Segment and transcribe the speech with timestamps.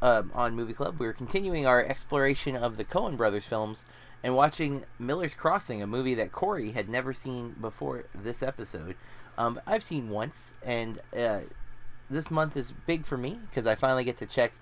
[0.00, 3.84] um, on Movie Club, we're continuing our exploration of the Coen Brothers films
[4.22, 8.96] and watching Miller's Crossing, a movie that Corey had never seen before this episode.
[9.36, 11.40] Um, I've seen once, and uh,
[12.10, 14.52] this month is big for me because I finally get to check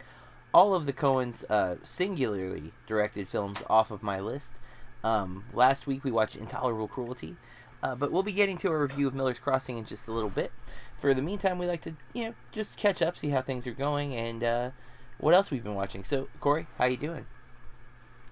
[0.52, 4.54] all of the Coens uh, singularly directed films off of my list.
[5.02, 7.37] Um, last week we watched Intolerable Cruelty,
[7.82, 10.30] uh, but we'll be getting to a review of Miller's Crossing in just a little
[10.30, 10.52] bit.
[10.98, 13.73] For the meantime, we like to you know just catch up, see how things are
[13.73, 14.70] going, and uh,
[15.18, 16.04] what else we've been watching.
[16.04, 17.26] So, Corey, how you doing?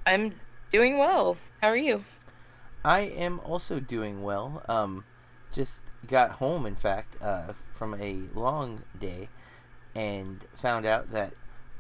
[0.07, 0.35] I'm
[0.71, 1.39] doing well.
[1.61, 2.05] How are you?
[2.85, 4.63] I am also doing well.
[4.69, 5.05] Um,
[5.53, 9.29] just got home, in fact, uh, from a long day,
[9.95, 11.33] and found out that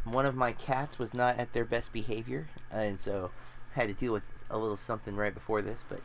[0.04, 3.30] one of my cats was not at their best behavior, and so
[3.74, 5.84] had to deal with a little something right before this.
[5.86, 6.00] But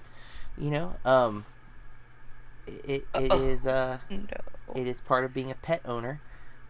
[0.57, 1.45] you know, um,
[2.67, 4.25] it it is uh, No.
[4.75, 6.19] it is part of being a pet owner,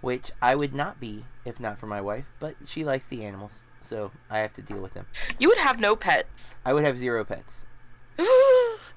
[0.02, 2.32] which I would not be if not for my wife.
[2.40, 5.08] But she likes the animals, so I have to deal with them.
[5.38, 6.56] You would have no pets.
[6.66, 7.66] I would have zero pets.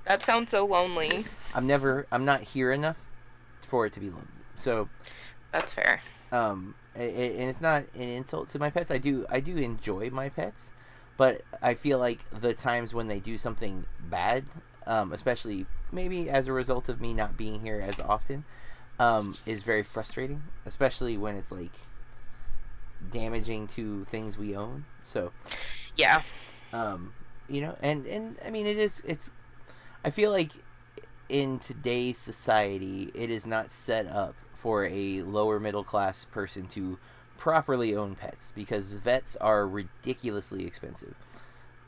[0.04, 1.24] that sounds so lonely.
[1.54, 2.06] I'm never.
[2.10, 3.06] I'm not here enough
[3.66, 4.26] for it to be lonely.
[4.54, 4.88] So,
[5.52, 6.02] That's fair.
[6.30, 8.90] um, and it's not an insult to my pets.
[8.90, 9.26] I do.
[9.30, 10.72] I do enjoy my pets,
[11.16, 14.44] but I feel like the times when they do something bad,
[14.86, 18.44] um, especially maybe as a result of me not being here as often,
[19.02, 20.42] um, is very frustrating.
[20.64, 21.72] Especially when it's like
[23.10, 24.84] damaging to things we own.
[25.02, 25.32] So,
[25.96, 26.22] Yeah.
[26.72, 27.12] um,
[27.48, 29.02] you know, and and I mean, it is.
[29.06, 29.30] It's.
[30.04, 30.52] I feel like
[31.28, 36.98] in today's society, it is not set up for a lower middle class person to
[37.36, 41.14] properly own pets because vets are ridiculously expensive.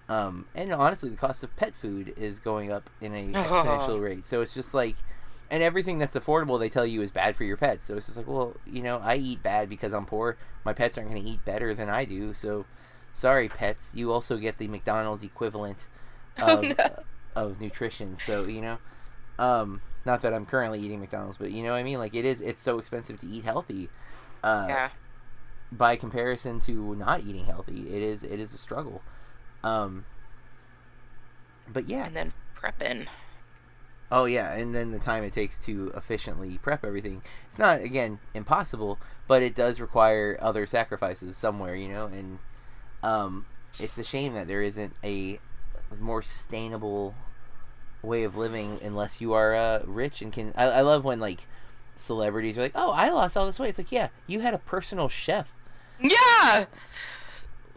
[0.08, 4.24] Um, and honestly, the cost of pet food is going up in a exponential rate.
[4.26, 4.96] So it's just like,
[5.50, 7.84] and everything that's affordable, they tell you is bad for your pets.
[7.84, 10.36] So it's just like, well, you know, I eat bad because I'm poor.
[10.64, 12.32] My pets aren't going to eat better than I do.
[12.34, 12.64] So,
[13.12, 13.90] sorry, pets.
[13.94, 15.86] You also get the McDonald's equivalent
[16.40, 16.96] Oh, of, no.
[17.36, 18.16] of nutrition.
[18.16, 18.78] So you know,
[19.38, 21.98] um, not that I'm currently eating McDonald's, but you know what I mean.
[21.98, 23.88] Like it is, it's so expensive to eat healthy.
[24.42, 24.88] Uh, Yeah.
[25.72, 29.02] by comparison to not eating healthy, it is it is a struggle.
[29.62, 30.04] Um,
[31.72, 33.06] but yeah, And then prepping.
[34.10, 37.22] Oh yeah, and then the time it takes to efficiently prep everything.
[37.48, 42.06] It's not again impossible, but it does require other sacrifices somewhere, you know.
[42.06, 42.38] And
[43.02, 43.46] um,
[43.78, 45.38] it's a shame that there isn't a
[46.00, 47.14] more sustainable
[48.02, 50.52] way of living unless you are uh, rich and can.
[50.56, 51.46] I, I love when like
[51.96, 54.58] celebrities are like, "Oh, I lost all this weight." It's like, yeah, you had a
[54.58, 55.54] personal chef.
[56.00, 56.66] Yeah.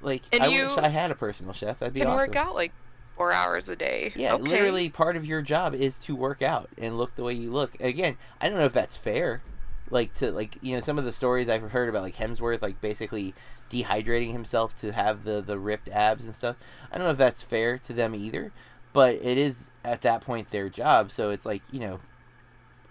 [0.02, 1.80] Like, And I wish I had a personal chef.
[1.80, 2.18] That'd be Can awesome.
[2.30, 2.72] work out like
[3.18, 4.14] four hours a day.
[4.16, 4.44] Yeah, okay.
[4.44, 7.80] literally part of your job is to work out and look the way you look.
[7.82, 9.42] Again, I don't know if that's fair.
[9.90, 12.82] Like to like you know some of the stories I've heard about like Hemsworth like
[12.82, 13.34] basically
[13.70, 16.58] dehydrating himself to have the the ripped abs and stuff.
[16.92, 18.52] I don't know if that's fair to them either,
[18.92, 21.12] but it is at that point their job.
[21.12, 22.00] So it's like you know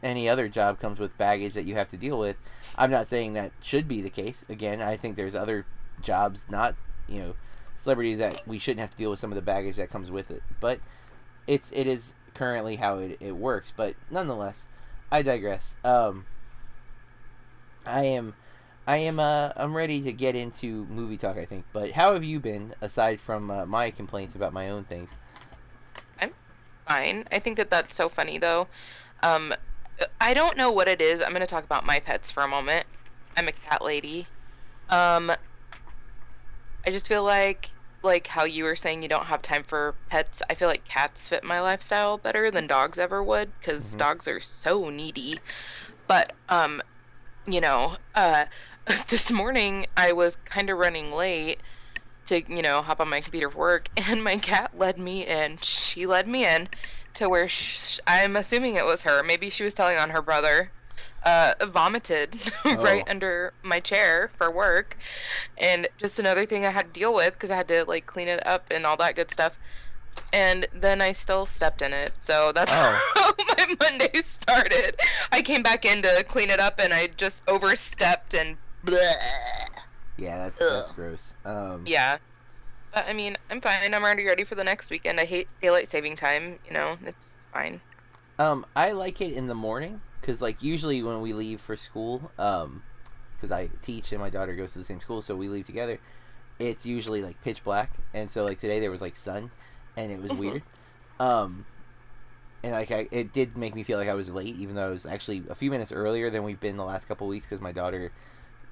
[0.03, 2.37] any other job comes with baggage that you have to deal with.
[2.77, 4.45] I'm not saying that should be the case.
[4.49, 5.67] Again, I think there's other
[6.01, 6.77] jobs, not
[7.07, 7.35] you know
[7.77, 10.31] celebrities that we shouldn't have to deal with some of the baggage that comes with
[10.31, 10.43] it.
[10.61, 10.81] But
[11.47, 13.73] it's it is currently how it, it works.
[13.77, 14.69] But nonetheless,
[15.11, 15.77] I digress.
[15.85, 16.27] Um,
[17.85, 18.35] I am
[18.87, 21.37] I am uh I'm ready to get into movie talk.
[21.37, 21.65] I think.
[21.73, 25.17] But how have you been aside from uh, my complaints about my own things?
[26.21, 26.33] I'm
[26.87, 27.27] fine.
[27.31, 28.69] I think that that's so funny though.
[29.23, 29.55] Um,
[30.21, 31.23] I don't know what it is.
[31.23, 32.87] I'm gonna talk about my pets for a moment.
[33.37, 34.27] I'm a cat lady.
[34.89, 35.33] Um,
[36.87, 37.73] I just feel like
[38.03, 40.43] like how you were saying you don't have time for pets.
[40.49, 43.99] I feel like cats fit my lifestyle better than dogs ever would because Mhm.
[43.99, 45.43] dogs are so needy.
[46.09, 46.83] But um,
[47.47, 48.47] you know, uh,
[49.09, 51.63] this morning I was kind of running late
[52.27, 55.59] to you know hop on my computer for work and my cat led me in
[55.59, 56.69] she led me in
[57.15, 60.73] to where sh- i'm assuming it was her maybe she was telling on her brother
[61.27, 62.37] uh, vomited
[62.79, 63.11] right Oh.
[63.11, 64.99] under my chair for work
[65.59, 68.29] and just another thing i had to deal with because i had to like clean
[68.29, 69.59] it up and all that good stuff
[70.33, 73.11] and then i still stepped in it so that's Oh.
[73.15, 74.97] how my monday started
[75.33, 79.01] i came back in to clean it up and i just overstepped and bleh.
[80.19, 81.37] Yeah, that's that's gross.
[81.45, 82.19] Um, yeah
[82.93, 83.95] But I mean, I'm fine.
[83.95, 85.21] I'm already ready for the next weekend.
[85.21, 86.59] I hate daylight saving time.
[86.65, 87.83] You know, it's fine.
[88.39, 92.31] Um, I like it in the morning because, like, usually when we leave for school,
[92.39, 92.83] um,
[93.37, 95.99] because I teach and my daughter goes to the same school, so we leave together.
[96.59, 99.51] It's usually like pitch black, and so like today there was like sun,
[99.97, 100.39] and it was Mhm.
[100.39, 100.63] weird.
[101.21, 101.67] Um,
[102.63, 104.91] and like I, it did make me feel like I was late, even though I
[104.91, 107.73] was actually a few minutes earlier than we've been the last couple weeks because my
[107.73, 108.13] daughter,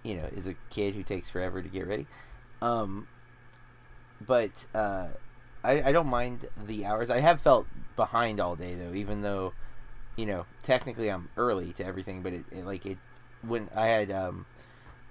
[0.02, 2.06] you know, is a kid who takes forever to get ready.
[2.62, 3.08] Um,
[4.20, 5.08] but uh,
[5.62, 7.11] I, I don't mind the hours.
[7.11, 7.67] I have felt
[7.97, 9.52] behind all day though, even though,
[10.16, 12.22] you know, technically I'm early to everything.
[12.22, 12.99] But it, it like it
[13.43, 14.46] when I had um,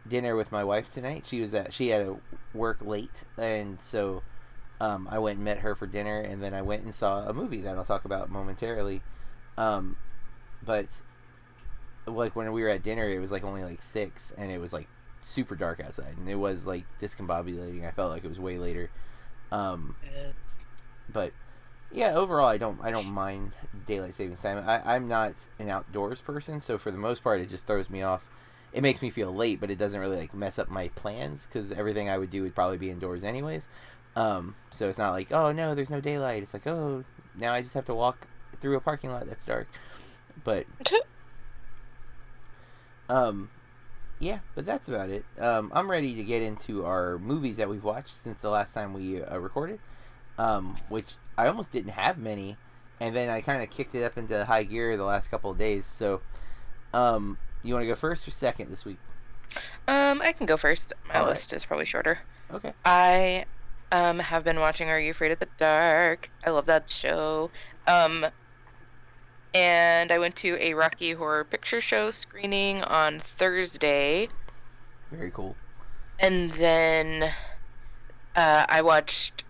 [0.08, 1.26] dinner with my wife tonight.
[1.26, 2.20] She was at she had to
[2.54, 4.24] work late, and so
[4.80, 7.34] um, I went and met her for dinner, and then I went and saw a
[7.34, 9.02] movie that I'll talk about momentarily.
[9.58, 9.98] Um,
[10.66, 11.02] but
[12.06, 14.74] like when we were at dinner, it was like only like six, and it was
[14.74, 14.88] like
[15.22, 17.88] super dark outside, and it was like discombobulating.
[17.88, 18.90] I felt like it was way later.
[19.52, 19.96] Um,
[21.12, 21.32] but
[21.94, 23.52] yeah, overall, I don't I don't mind
[23.86, 24.68] daylight savings time.
[24.68, 28.02] I, I'm not an outdoors person, so for the most part, it just throws me
[28.02, 28.30] off.
[28.74, 31.72] It makes me feel late, but it doesn't really like mess up my plans because
[31.72, 33.70] everything I would do would probably be indoors anyways.
[34.16, 36.44] Um, so it's not like oh no, there's no daylight.
[36.44, 37.04] It's like oh
[37.36, 38.28] now I just have to walk
[38.60, 39.68] through a parking lot that's dark.
[40.44, 40.66] But
[43.10, 43.50] um,
[44.20, 45.26] yeah, but that's about it.
[45.40, 48.94] Um, I'm ready to get into our movies that we've watched since the last time
[48.94, 49.80] we uh, recorded,
[50.38, 52.58] um, which I almost didn't have many,
[53.00, 55.58] and then I kind of kicked it up into high gear the last couple of
[55.58, 55.86] days.
[55.86, 56.22] So,
[56.94, 58.98] um, you want to go first or second this week?
[59.88, 60.94] Um, I can go first.
[61.08, 61.30] My All right.
[61.30, 62.20] list is probably shorter.
[62.52, 62.74] Okay.
[62.86, 63.46] I
[63.92, 66.30] um have been watching Are You Afraid of the Dark?
[66.44, 67.52] I love that show.
[67.88, 68.26] Um
[69.54, 74.28] and I went to a Rocky Horror Picture Show screening on Thursday,
[75.12, 75.56] Very cool.
[76.20, 77.24] and then
[78.36, 79.43] uh, I watched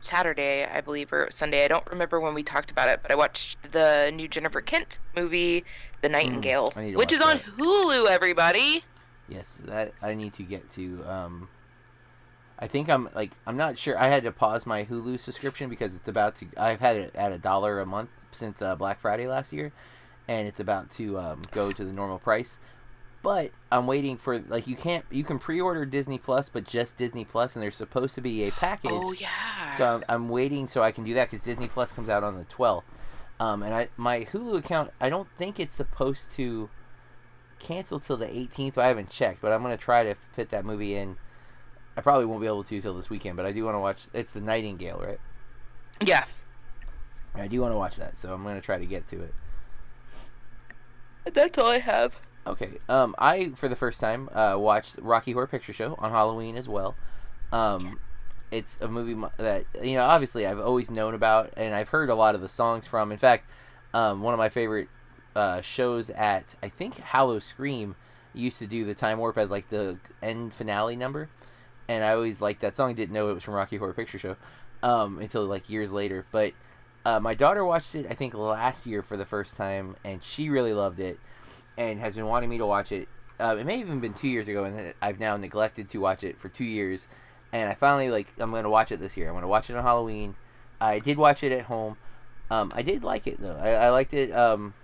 [0.00, 1.64] Saturday, I believe, or Sunday.
[1.64, 5.00] I don't remember when we talked about it, but I watched the new Jennifer Kent
[5.14, 5.64] movie,
[6.00, 7.52] The Nightingale, to which is watch on.
[7.58, 8.08] Hulu.
[8.08, 8.84] Everybody.
[9.28, 11.04] Yes, that I need to get to.
[11.06, 11.48] Um,
[12.58, 13.98] I think I'm like I'm not sure.
[13.98, 16.46] I had to pause my Hulu subscription because it's about to.
[16.56, 19.72] I've had it at a dollar a month since uh, Black Friday last year,
[20.26, 22.58] and it's about to um, go to the normal price.
[23.28, 27.26] But I'm waiting for like you can't you can pre-order Disney Plus, but just Disney
[27.26, 28.90] Plus, and there's supposed to be a package.
[28.90, 29.68] Oh yeah.
[29.68, 32.38] So I'm, I'm waiting so I can do that because Disney Plus comes out on
[32.38, 32.84] the 12th.
[33.38, 36.70] Um, and I my Hulu account, I don't think it's supposed to
[37.58, 38.78] cancel till the 18th.
[38.78, 41.18] I haven't checked, but I'm gonna try to fit that movie in.
[41.98, 44.06] I probably won't be able to till this weekend, but I do want to watch.
[44.14, 45.20] It's the Nightingale, right?
[46.00, 46.24] yeah.
[47.34, 49.34] I do want to watch that, so I'm gonna try to get to it.
[51.34, 52.16] That's all I have.
[52.46, 52.78] Okay.
[52.88, 56.68] Um, I for the first time uh, watched Rocky Horror Picture Show on Halloween as
[56.68, 56.96] well.
[57.52, 58.00] Um,
[58.50, 62.14] it's a movie that you know obviously I've always known about and I've heard a
[62.14, 63.12] lot of the songs from.
[63.12, 63.50] In fact,
[63.92, 64.88] um, one of my favorite
[65.36, 67.96] uh, shows at I think Hallow Scream
[68.32, 71.28] used to do the Time Warp as like the end finale number,
[71.86, 72.94] and I always liked that song.
[72.94, 74.36] Didn't know it was from Rocky Horror Picture Show
[74.82, 76.52] um, until like years later, but.
[77.06, 80.50] Uh, my daughter watched it, I think, last year for the first time, and she
[80.50, 81.18] really loved it
[81.78, 83.08] and has been wanting me to watch it.
[83.40, 86.24] Uh, it may have even been two years ago, and I've now neglected to watch
[86.24, 87.08] it for two years.
[87.52, 89.28] And I finally like I'm gonna watch it this year.
[89.28, 90.34] I'm gonna watch it on Halloween.
[90.80, 91.96] I did watch it at home.
[92.50, 93.56] Um, I did like it though.
[93.56, 94.32] I, I liked it.
[94.32, 94.74] Um,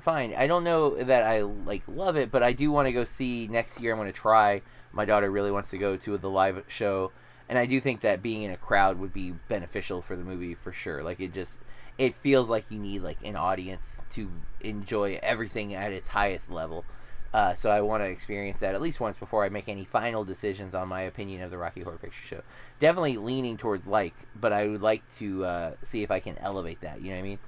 [0.00, 0.34] fine.
[0.36, 3.46] I don't know that I like love it, but I do want to go see
[3.46, 3.92] next year.
[3.92, 4.62] I'm gonna try.
[4.90, 7.12] My daughter really wants to go to the live show,
[7.48, 10.54] and I do think that being in a crowd would be beneficial for the movie
[10.54, 11.02] for sure.
[11.02, 11.60] Like it just
[11.98, 16.84] it feels like you need like an audience to enjoy everything at its highest level.
[17.32, 20.24] Uh, so I want to experience that at least once before I make any final
[20.24, 22.42] decisions on my opinion of the Rocky Horror Picture Show.
[22.78, 26.80] Definitely leaning towards like, but I would like to uh, see if I can elevate
[26.80, 27.02] that.
[27.02, 27.38] You know what I mean?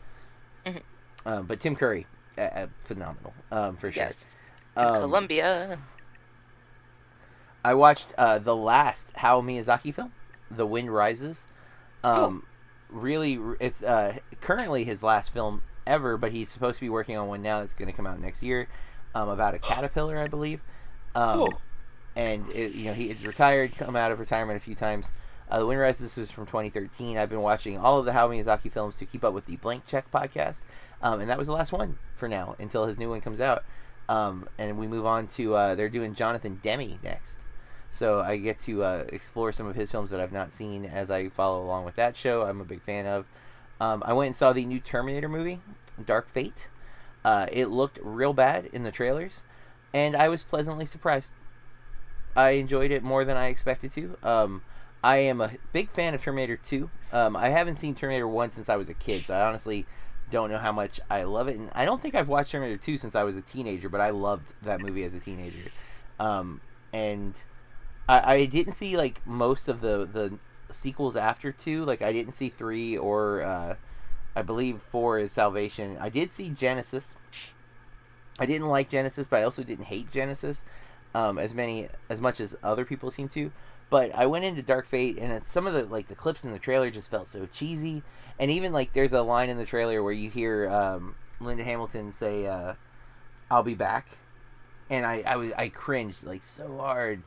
[0.66, 0.82] Mhm.
[1.24, 4.02] Um, but Tim Curry, uh, uh, phenomenal um, for sure.
[4.02, 4.26] Yes.
[4.76, 5.78] Um, Columbia.
[7.64, 10.12] I watched uh, the last Hayao Miyazaki film,
[10.50, 11.46] The Wind Rises.
[12.04, 12.44] Um,
[12.90, 17.28] Really, it's uh, currently his last film ever, but he's supposed to be working on
[17.28, 18.68] one now that's going to come out next year
[19.14, 20.62] um, about a caterpillar, I believe.
[21.14, 21.48] Um, Oh.
[22.16, 25.12] And it, you know he is retired, come out of retirement a few times.
[25.50, 27.16] Uh, the Wind Rises was from 2013.
[27.16, 29.86] I've been watching all of the Hayao Miyazaki films to keep up with the Blank
[29.86, 30.62] Check podcast,
[31.00, 33.64] um, and that was the last one for now until his new one comes out.
[34.08, 37.46] Um, and we move on to uh, they're doing Jonathan Demme next.
[37.90, 41.10] So I get to uh, explore some of his films that I've not seen as
[41.10, 42.42] I follow along with that show.
[42.42, 43.26] I'm a big fan of.
[43.80, 45.60] Um, I went and saw the new Terminator movie,
[46.04, 46.68] Dark Fate.
[47.24, 49.42] Uh, it looked real bad in the trailers,
[49.92, 51.30] and I was pleasantly surprised.
[52.36, 54.16] I enjoyed it more than I expected to.
[54.22, 54.62] Um,
[55.02, 56.90] I am a big fan of Terminator 2.
[57.12, 59.86] Um, I haven't seen Terminator 1 since I was a kid, so I honestly
[60.30, 61.56] don't know how much I love it.
[61.56, 64.10] And I don't think I've watched Terminator 2 since I was a teenager, but I
[64.10, 65.70] loved that movie as a teenager.
[66.20, 66.60] Um,
[66.92, 67.42] and
[68.08, 70.38] I, I didn't see like most of the the
[70.70, 71.84] sequels after 2.
[71.84, 73.74] Like I didn't see 3 or uh,
[74.34, 75.96] I believe 4 is Salvation.
[76.00, 77.14] I did see Genesis.
[78.40, 80.62] I didn't like Genesis, but I also didn't hate Genesis
[81.14, 83.52] um, as many as much as other people seem to.
[83.90, 86.58] But I went into Dark Fate, and some of the like the clips in the
[86.58, 88.02] trailer just felt so cheesy.
[88.38, 92.12] And even like there's a line in the trailer where you hear um, Linda Hamilton
[92.12, 92.74] say, uh,
[93.50, 94.18] "I'll be back,"
[94.90, 97.22] and I I was I cringed like so hard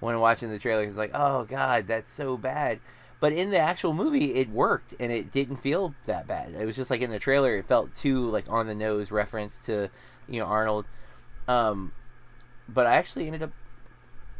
[0.00, 0.86] when watching the trailer.
[0.86, 2.80] Was like, "Oh God, that's so bad."
[3.18, 6.54] But in the actual movie, it worked, and it didn't feel that bad.
[6.54, 9.60] It was just like in the trailer, it felt too like on the nose reference
[9.62, 9.90] to
[10.28, 10.86] you know Arnold.
[11.48, 11.92] Um,
[12.68, 13.52] but I actually ended up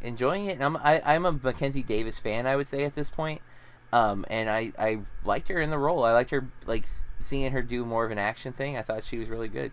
[0.03, 0.55] enjoying it.
[0.55, 2.47] And I'm I, I'm a Mackenzie Davis fan.
[2.47, 3.41] I would say at this point.
[3.93, 6.05] Um, and I, I liked her in the role.
[6.05, 6.87] I liked her like
[7.21, 8.77] seeing her do more of an action thing.
[8.77, 9.73] I thought she was really good.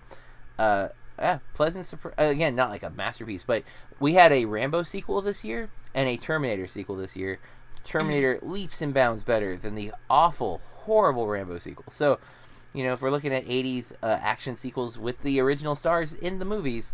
[0.57, 2.13] Uh, yeah, pleasant surprise.
[2.17, 3.63] Again, not like a masterpiece, but
[3.99, 7.39] we had a Rambo sequel this year and a Terminator sequel this year.
[7.83, 11.85] Terminator leaps and bounds better than the awful, horrible Rambo sequel.
[11.89, 12.19] So,
[12.73, 16.39] you know, if we're looking at 80s uh, action sequels with the original stars in
[16.39, 16.93] the movies,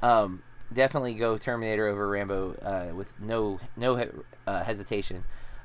[0.00, 4.02] um, definitely go Terminator over Rambo uh, with no no
[4.46, 5.24] uh, hesitation.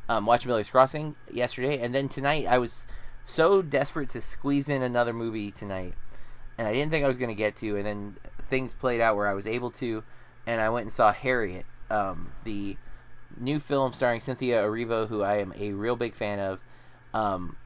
[0.09, 2.85] Um, watching Miller's Crossing yesterday, and then tonight I was
[3.23, 5.93] so desperate to squeeze in another movie tonight,
[6.63, 9.17] and I didn't think I was going to get to, and then things played out
[9.17, 10.01] where I was able to,
[10.47, 12.77] and I went and saw Harriet, um, the
[13.37, 16.61] new film starring Cynthia Erivo, who I am a real big fan of.
[17.13, 17.57] Um,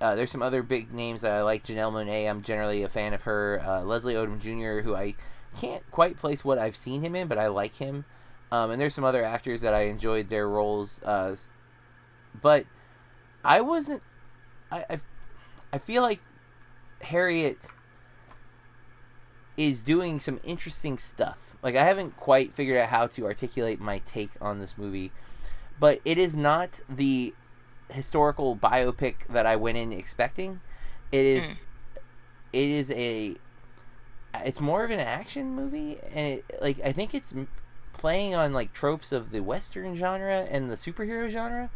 [0.00, 1.64] uh, there's some other big names that I like.
[1.64, 3.60] Janelle Monae, I'm generally a fan of her.
[3.62, 5.14] Uh, Leslie Odom Jr., who I
[5.58, 8.06] can't quite place what I've seen him in, but I like him.
[8.50, 11.02] Um, and there's some other actors that I enjoyed their roles.
[11.02, 11.36] Uh,
[12.40, 12.64] but
[13.44, 14.02] I wasn't.
[14.72, 14.98] I, I,
[15.74, 16.20] I feel like
[17.02, 17.58] Harriet
[19.58, 21.56] is doing some interesting stuff.
[21.62, 25.10] Like I haven't quite figured out how to articulate my take on this movie,
[25.78, 27.34] but it is not the
[27.90, 30.60] historical biopic that I went in expecting.
[31.10, 31.44] It is.
[31.44, 31.56] Mm.
[32.52, 33.36] It is a.
[34.44, 37.34] It's more of an action movie, and it, like I think it's
[37.92, 41.70] playing on like tropes of the western genre and the superhero genre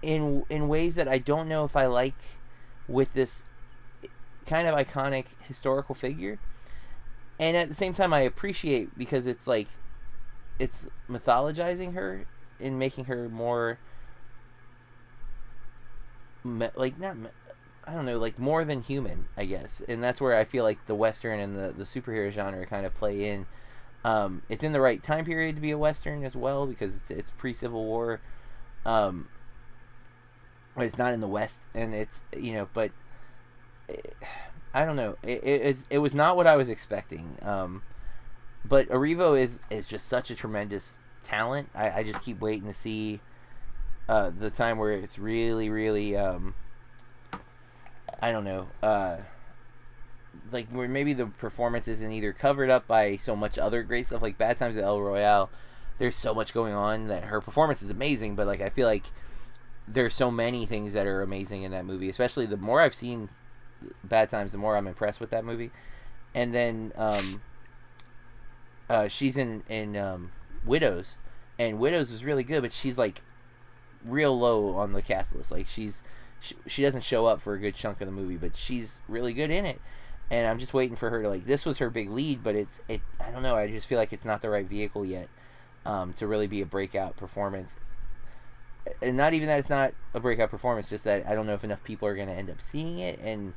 [0.00, 2.38] in in ways that I don't know if I like
[2.88, 3.44] with this
[4.46, 6.38] kind of iconic historical figure.
[7.38, 9.68] And at the same time I appreciate because it's like
[10.58, 12.26] it's mythologizing her
[12.60, 13.78] and making her more
[16.44, 17.28] me, like not me,
[17.84, 19.82] I don't know, like more than human, I guess.
[19.88, 22.94] And that's where I feel like the western and the the superhero genre kind of
[22.94, 23.46] play in
[24.04, 27.10] um, it's in the right time period to be a western as well because it's
[27.10, 28.20] it's pre Civil War.
[28.84, 29.28] Um,
[30.76, 32.90] it's not in the West, and it's you know, but
[33.88, 34.14] it,
[34.74, 35.16] I don't know.
[35.22, 37.38] It, it is it was not what I was expecting.
[37.40, 37.82] Um,
[38.64, 41.70] but Erivo is is just such a tremendous talent.
[41.74, 43.20] I, I just keep waiting to see
[44.08, 46.56] uh, the time where it's really really um,
[48.20, 48.66] I don't know.
[48.82, 49.18] Uh,
[50.50, 54.22] like where maybe the performance isn't either covered up by so much other great stuff
[54.22, 55.50] like Bad Times at El Royale.
[55.98, 59.04] There's so much going on that her performance is amazing, but like I feel like
[59.86, 62.08] there's so many things that are amazing in that movie.
[62.08, 63.28] Especially the more I've seen
[64.02, 65.70] Bad Times, the more I'm impressed with that movie.
[66.34, 67.42] And then um,
[68.88, 70.32] uh, she's in in um,
[70.64, 71.18] Widows,
[71.58, 73.22] and Widows was really good, but she's like
[74.04, 75.52] real low on the cast list.
[75.52, 76.02] Like she's
[76.40, 79.32] she, she doesn't show up for a good chunk of the movie, but she's really
[79.32, 79.80] good in it
[80.30, 81.44] and I'm just waiting for her to like.
[81.44, 83.00] This was her big lead, but it's it.
[83.20, 83.56] I don't know.
[83.56, 85.28] I just feel like it's not the right vehicle yet
[85.84, 87.78] um, to really be a breakout performance.
[89.02, 91.64] And not even that it's not a breakout performance, just that I don't know if
[91.64, 93.18] enough people are going to end up seeing it.
[93.20, 93.54] And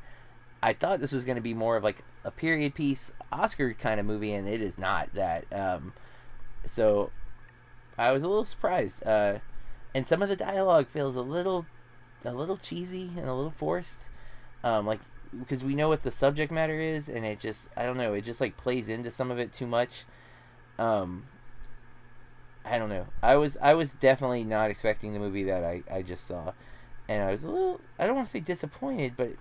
[0.61, 3.99] I thought this was going to be more of like a period piece Oscar kind
[3.99, 5.45] of movie, and it is not that.
[5.51, 5.93] Um,
[6.65, 7.11] so
[7.97, 9.05] I was a little surprised.
[9.05, 9.39] Uh,
[9.93, 11.65] and some of the dialogue feels a little,
[12.25, 14.09] a little cheesy and a little forced.
[14.63, 14.99] Um, like
[15.37, 18.21] because we know what the subject matter is and it just i don't know it
[18.21, 20.05] just like plays into some of it too much
[20.79, 21.25] um
[22.65, 26.01] i don't know i was i was definitely not expecting the movie that i i
[26.01, 26.51] just saw
[27.09, 29.31] and i was a little i don't want to say disappointed but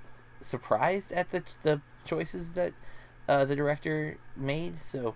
[0.46, 2.72] surprised at the the choices that
[3.28, 5.14] uh, the director made so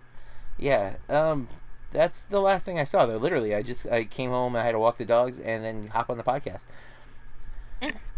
[0.59, 1.49] yeah um
[1.93, 4.73] that's the last thing i saw though literally i just i came home i had
[4.73, 6.65] to walk the dogs and then hop on the podcast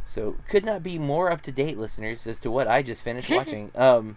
[0.05, 3.31] so could not be more up to date, listeners, as to what I just finished
[3.39, 3.71] watching.
[3.75, 4.17] Um,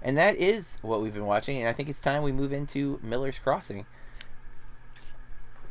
[0.00, 3.00] And that is what we've been watching, and I think it's time we move into
[3.02, 3.84] Miller's Crossing.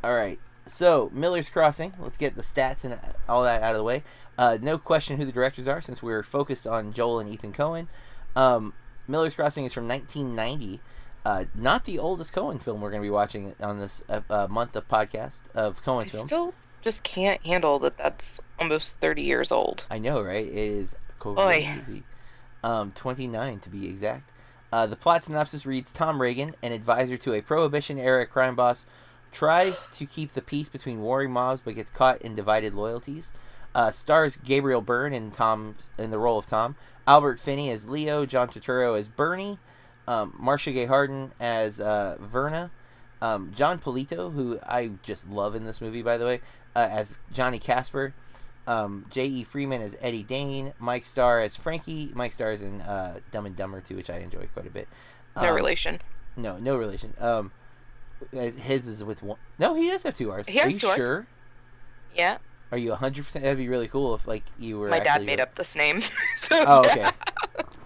[0.04, 1.94] All right, so Miller's Crossing.
[1.98, 4.02] Let's get the stats and all that out of the way.
[4.38, 7.86] Uh, no question who the directors are, since we're focused on Joel and Ethan Coen.
[8.34, 8.74] Um,
[9.08, 10.80] Miller's Crossing is from 1990.
[11.24, 14.46] Uh, not the oldest Coen film we're going to be watching on this uh, uh,
[14.48, 16.26] month of podcast of I Coen's films.
[16.26, 17.96] still just can't handle that.
[17.96, 19.84] That's almost thirty years old.
[19.90, 20.46] I know, right?
[20.46, 22.04] It is crazy.
[22.62, 24.30] Um, 29 to be exact.
[24.72, 28.86] Uh, the plot synopsis reads Tom Reagan, an advisor to a Prohibition era crime boss,
[29.32, 33.32] tries to keep the peace between warring mobs but gets caught in divided loyalties.
[33.74, 38.24] Uh, stars Gabriel Byrne in Tom's in the role of Tom, Albert Finney as Leo,
[38.24, 39.58] John Turturro as Bernie,
[40.08, 42.70] um, Marcia Gay Harden as uh, Verna,
[43.20, 46.40] um, Jon Polito, who I just love in this movie, by the way,
[46.74, 48.14] uh, as Johnny Casper,
[48.66, 49.44] um, J.E.
[49.44, 52.10] Freeman as Eddie Dane, Mike Starr as Frankie.
[52.14, 54.88] Mike Starr is in uh, Dumb and Dumber To, which I enjoy quite a bit.
[55.36, 56.00] No Um, relation.
[56.36, 57.12] No, no relation.
[58.32, 59.38] His is with one.
[59.58, 60.46] No, he does have two R's.
[60.46, 60.96] He Are you two Rs.
[60.96, 61.26] sure?
[62.14, 62.38] Yeah,
[62.72, 63.44] Are you hundred percent?
[63.44, 64.88] That'd be really cool if like you were.
[64.88, 66.00] my dad made up this name.
[66.36, 67.10] so Oh, yeah.
[67.58, 67.68] okay.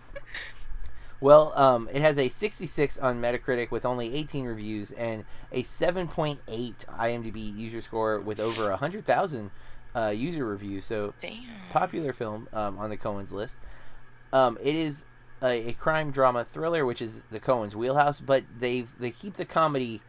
[1.22, 6.38] Well, um, it has a 66 on Metacritic with only 18 reviews and a 7.8
[6.48, 9.50] IMDb user score with over 100,000
[9.94, 10.86] uh, user reviews.
[10.86, 11.42] So Damn.
[11.68, 13.58] popular film um, on the Coens list.
[14.32, 15.04] Um, it is
[15.42, 19.44] a, a crime drama thriller, which is the Coens' wheelhouse, but they they keep the
[19.44, 20.00] comedy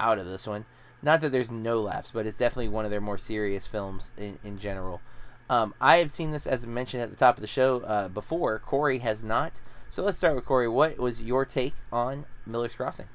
[0.00, 0.64] out of this one.
[1.02, 4.38] Not that there's no laughs, but it's definitely one of their more serious films in,
[4.44, 5.00] in general.
[5.48, 8.58] Um, I have seen this as mentioned at the top of the show uh, before.
[8.58, 9.60] Corey has not.
[9.88, 10.68] So let's start with Corey.
[10.68, 13.08] What was your take on Miller's Crossing?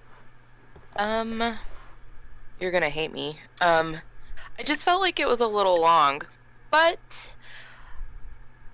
[0.97, 1.57] Um,
[2.59, 3.39] you're gonna hate me.
[3.61, 3.97] Um,
[4.59, 6.23] I just felt like it was a little long,
[6.71, 7.33] but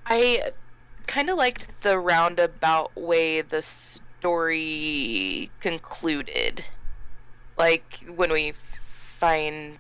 [0.06, 0.52] I
[1.06, 6.64] kind of liked the roundabout way the story concluded.
[7.62, 9.78] Like when we find.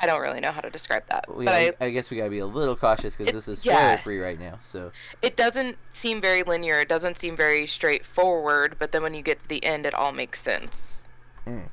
[0.00, 2.30] I don't really know how to describe that, We but I, I, guess we gotta
[2.30, 3.96] be a little cautious because this is yeah.
[3.96, 4.58] free right now.
[4.62, 6.78] So it doesn't seem very linear.
[6.78, 8.76] It doesn't seem very straightforward.
[8.78, 11.08] But then when you get to the end, it all makes sense.
[11.46, 11.68] Mm.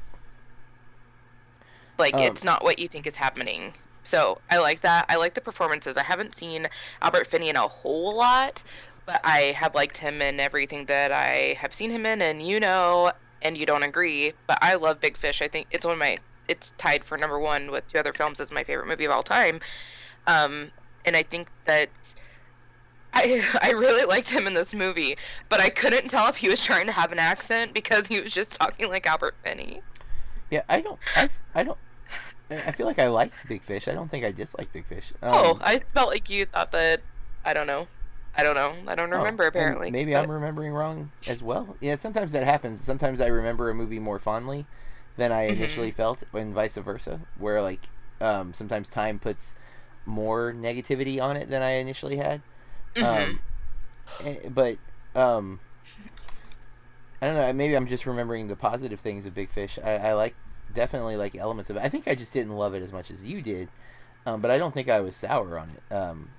[1.98, 3.74] Like Um, it's not what you think is happening.
[4.02, 5.06] So I like that.
[5.08, 5.96] I like the performances.
[5.96, 6.68] I haven't seen
[7.02, 8.64] Albert Finney in a whole lot,
[9.06, 12.22] but I have liked him in everything that I have seen him in.
[12.22, 13.12] And you know,
[13.46, 15.42] and you don't agree, but I love Big Fish.
[15.42, 16.18] I think it's one of my.
[16.48, 19.24] It's tied for number one with two other films as my favorite movie of all
[19.24, 19.60] time.
[20.28, 20.72] Um,
[21.06, 21.90] and I think that
[23.14, 26.64] I I really liked him in this movie, but I couldn't tell if he was
[26.64, 29.82] trying to have an accent because he was just talking like Albert Finney.
[30.50, 31.00] yeah, I don't.
[31.16, 31.78] I, I don't.
[32.50, 33.88] I feel like I like Big Fish.
[33.88, 35.14] I don't think I dislike Big Fish.
[35.22, 37.02] Um, oh, I felt like you thought that.
[37.44, 37.88] I don't know.
[38.38, 38.74] I don't know.
[38.92, 39.92] I don't Oh, remember and apparently.
[39.92, 41.78] Maybe but- I'm remembering wrong as well.
[41.80, 42.82] Yeah, sometimes that happens.
[42.82, 44.66] Sometimes I remember a movie more fondly
[45.16, 45.56] than I Mhm.
[45.58, 47.22] initially felt, and vice versa.
[47.38, 47.88] Where like
[48.22, 49.56] um, sometimes time puts
[50.06, 52.42] more negativity on it than I initially had.
[52.96, 53.04] Mhm.
[53.04, 53.40] Um,
[54.24, 54.78] eh, but
[55.16, 55.60] um,
[57.22, 57.54] I don't know.
[57.54, 59.80] Maybe I'm just remembering the positive things of Big Fish.
[59.84, 60.36] I, I like
[60.74, 61.84] definitely like elements of it.
[61.84, 63.70] I think I just didn't love it as much as you did,
[64.26, 65.94] um, but I don't think I was sour on it.
[65.94, 66.30] Um,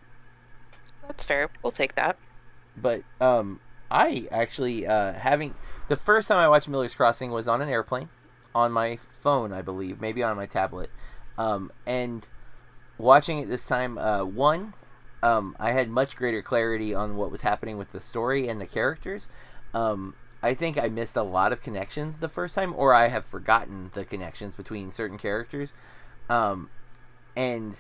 [1.07, 1.51] That's fair.
[1.63, 2.19] We'll take that.
[2.77, 5.55] but um, I actually uh, having
[5.89, 8.09] the first time I watched Miller's Crossing was on an airplane,
[8.55, 10.91] on my phone, I believe, maybe on my tablet,
[11.39, 12.29] um, and
[12.99, 14.75] watching it this time, uh, one,
[15.23, 18.67] um, I had much greater clarity on what was happening with the story and the
[18.67, 19.29] characters.
[19.75, 23.25] Um, I think I missed a lot of connections the first time, or I have
[23.25, 25.73] forgotten the connections between certain characters,
[26.29, 26.69] um,
[27.37, 27.79] and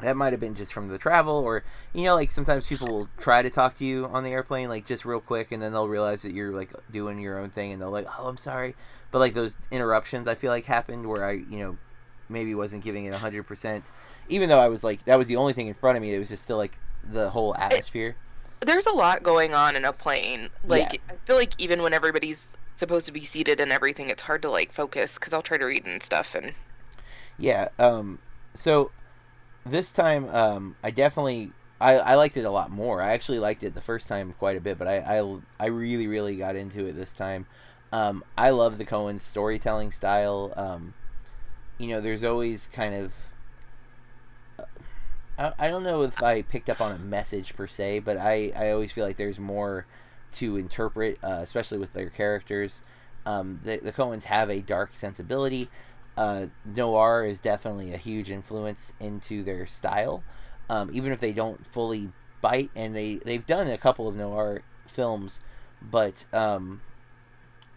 [0.00, 3.08] that might have been just from the travel or you know like sometimes people will
[3.18, 5.88] try to talk to you on the airplane like just real quick and then they'll
[5.88, 8.74] realize that you're like doing your own thing and they'll like oh i'm sorry
[9.10, 11.78] but like those interruptions i feel like happened where i you know
[12.28, 13.82] maybe wasn't giving it 100%
[14.28, 16.18] even though i was like that was the only thing in front of me it
[16.18, 18.16] was just still like the whole atmosphere
[18.60, 20.48] There's a lot going on in a plane.
[20.64, 20.98] Like Yeah.
[21.10, 24.50] I feel like even when everybody's supposed to be seated and everything, it's hard to
[24.50, 26.52] like focus because I'll try to read and stuff and
[27.38, 27.68] Yeah.
[27.78, 28.18] Um.
[28.54, 28.90] So
[29.70, 33.02] this time, um, I definitely I, I liked it a lot more.
[33.02, 36.06] I actually liked it the first time quite a bit, but I I, I really
[36.06, 37.46] really got into it this time.
[37.92, 40.52] Um, I love the Coen's storytelling style.
[40.56, 40.94] Um,
[41.78, 43.12] you know, there's always kind of
[45.38, 48.52] I, I don't know if I picked up on a message per se, but I,
[48.56, 49.86] I always feel like there's more
[50.32, 52.82] to interpret, uh, especially with their characters.
[53.24, 55.68] Um, the, the Coens have a dark sensibility.
[56.16, 60.22] Uh, noir is definitely a huge influence into their style,
[60.70, 62.70] um, even if they don't fully bite.
[62.74, 65.40] And they they've done a couple of noir films,
[65.82, 66.80] but um,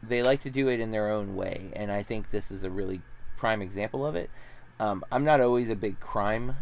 [0.01, 2.69] they like to do it in their own way, and I think this is a
[2.69, 3.01] really
[3.37, 4.29] prime example of it.
[4.79, 6.55] Um, I'm not always a big crime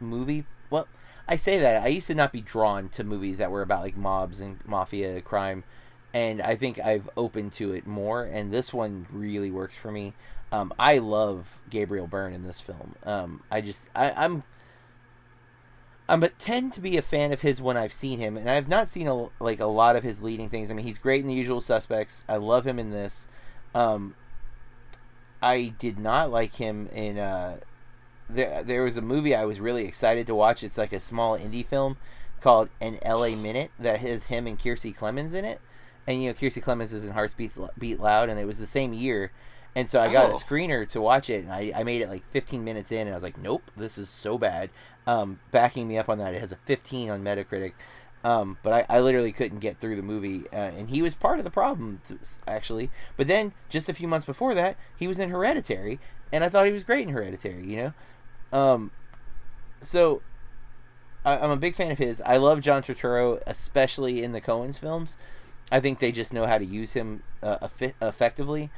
[0.00, 0.44] movie.
[0.70, 0.88] Well,
[1.26, 3.96] I say that I used to not be drawn to movies that were about like
[3.96, 5.64] mobs and mafia crime,
[6.12, 8.24] and I think I've opened to it more.
[8.24, 10.12] And this one really works for me.
[10.52, 12.94] Um, I love Gabriel Byrne in this film.
[13.04, 14.44] Um, I just I, I'm
[16.08, 18.68] I'm a tend to be a fan of his when I've seen him, and I've
[18.68, 20.70] not seen a, like a lot of his leading things.
[20.70, 22.24] I mean, he's great in The Usual Suspects.
[22.28, 23.28] I love him in this.
[23.74, 24.14] Um,
[25.40, 27.18] I did not like him in.
[27.18, 27.60] Uh,
[28.28, 30.62] there, there was a movie I was really excited to watch.
[30.62, 31.96] It's like a small indie film
[32.42, 33.34] called An L.A.
[33.34, 35.60] Minute that has him and Kiersey Clemons in it.
[36.06, 38.66] And you know, Kiersey Clemons is in Hearts Beat, Beat Loud, and it was the
[38.66, 39.30] same year.
[39.74, 40.32] And so I got Oh.
[40.32, 43.10] a screener to watch it, and I, I made it like 15 minutes in, and
[43.10, 44.70] I was like, nope, this is so bad.
[45.06, 47.72] Um, backing me up on that, it has a 15 on Metacritic.
[48.24, 51.38] Um, but I, I literally couldn't get through the movie, uh, and he was part
[51.38, 52.00] of the problem,
[52.46, 52.90] actually.
[53.16, 55.98] But then, just a few months before that, he was in Hereditary,
[56.30, 57.76] and I thought he was great in Hereditary, you
[58.52, 58.56] know?
[58.58, 58.90] Um,
[59.80, 60.22] so,
[61.24, 62.22] I, I'm a big fan of his.
[62.26, 65.16] I love John Turturro, especially in the Coens films.
[65.72, 67.56] I think they just know how to use him uh,
[68.00, 68.70] effectively.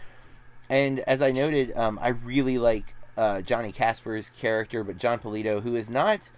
[0.69, 5.63] And as I noted, um, I really like uh, Johnny Casper's character, but Jon Polito,
[5.63, 6.31] who is not.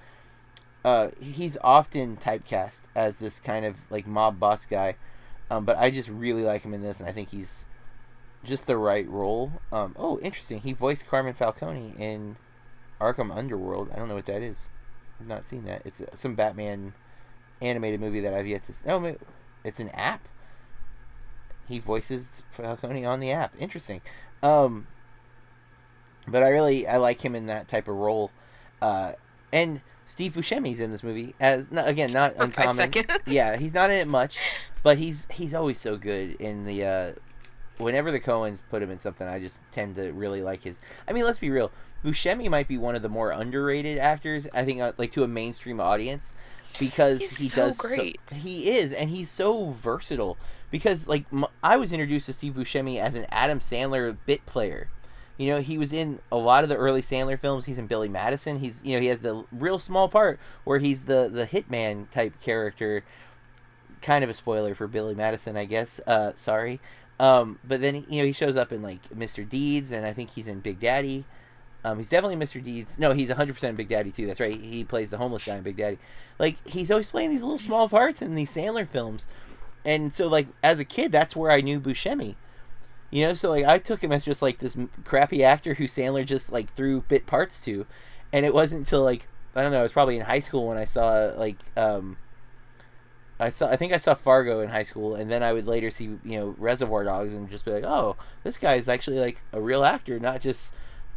[0.84, 4.96] Uh, he's often typecast as this kind of like mob boss guy,
[5.50, 7.66] um, but I just really like him in this, and I think he's
[8.44, 9.52] just the right role.
[9.72, 10.60] Um, oh, interesting.
[10.60, 12.36] He voiced Carmine Falcone in
[13.00, 13.90] Arkham Underworld.
[13.92, 14.68] I don't know what that is.
[15.20, 15.82] I've not seen that.
[15.84, 16.94] It's uh, some Batman
[17.60, 18.72] animated movie that I've yet to.
[18.72, 18.88] see.
[18.88, 19.16] Oh,
[19.64, 20.28] it's an app.
[21.68, 23.55] He voices Falcone on the app.
[23.59, 24.00] Interesting.
[24.42, 24.87] Um,
[26.29, 28.31] but I really I like him in that type of role.
[28.81, 29.12] Uh,
[29.52, 32.92] and Steve Buscemi's in this movie as again not uncommon.
[33.26, 34.38] Yeah, he's not in it much,
[34.83, 36.85] but he's he's always so good in the.
[36.85, 37.12] Uh,
[37.79, 40.81] whenever the Coens put him in something, I just tend to really like his.
[41.09, 41.70] I mean, let's be real.
[42.05, 44.46] Buscemi might be one of the more underrated actors.
[44.55, 46.35] I think, uh, like to a mainstream audience,
[46.78, 47.78] because He's he so does.
[47.78, 48.18] great.
[48.36, 50.36] he is, and he's so versatile.
[50.70, 54.88] Because like m- I was introduced to Steve Buscemi as an Adam Sandler bit player.
[55.38, 57.66] You know, he was in a lot of the early Sandler films.
[57.66, 58.60] He's in Billy Madison.
[58.60, 62.40] He's you know he has the real small part where he's the the hitman type
[62.40, 63.04] character.
[64.02, 66.00] Kind of a spoiler for Billy Madison, I guess.
[66.06, 66.80] Uh, sorry.
[67.18, 69.48] Um, but then you know he shows up in like Mr.
[69.48, 71.24] Deeds, and I think he's in Big Daddy.
[71.87, 72.61] Um, he's definitely Mr.
[72.61, 72.99] Deeds.
[72.99, 74.27] No, he's 100% Big Daddy too.
[74.27, 74.61] That's right.
[74.61, 75.99] He plays the homeless guy in Big Daddy.
[76.37, 79.29] Like he's always playing these little small parts in these Sandler films,
[79.85, 82.35] and so like as a kid, that's where I knew Buscemi.
[83.12, 86.27] You know, so like I took him as just like this crappy actor who Sandler
[86.27, 87.87] just like threw bit parts to,
[88.33, 90.79] and it wasn't until like I don't know, I was probably in high school when
[90.79, 92.16] I saw like um
[93.38, 95.92] I saw I think I saw Fargo in high school, and then I would later
[95.92, 99.42] see you know Reservoir Dogs and just be like, oh, this guy is actually like
[99.53, 100.75] a real actor, not just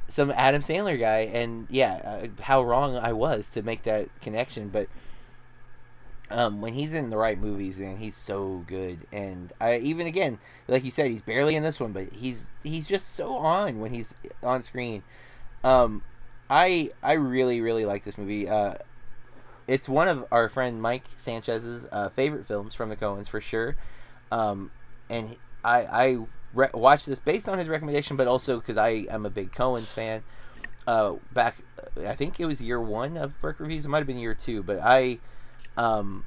[0.09, 1.19] some Adam Sandler guy.
[1.19, 4.89] And yeah, uh, how wrong I was to make that connection, but
[6.31, 9.07] um, when he's in the right movies, and he's so good.
[9.11, 12.87] And I even again, like you said, he's barely in this one, but he's he's
[12.87, 15.03] just so on when he's on screen.
[15.63, 16.03] Um,
[16.49, 18.47] I I really really like this movie.
[18.47, 18.75] Uh,
[19.67, 23.75] it's one of our friend Mike Sanchez's uh, favorite films from the Coens for sure.
[24.31, 24.71] Um,
[25.09, 26.17] and I I
[26.53, 29.91] re- watched this based on his recommendation, but also because I am a big Coen's
[29.91, 30.23] fan.
[30.87, 31.57] Uh, back,
[32.05, 33.85] I think it was year one of Burke reviews.
[33.85, 35.19] It might have been year two, but I
[35.77, 36.25] um,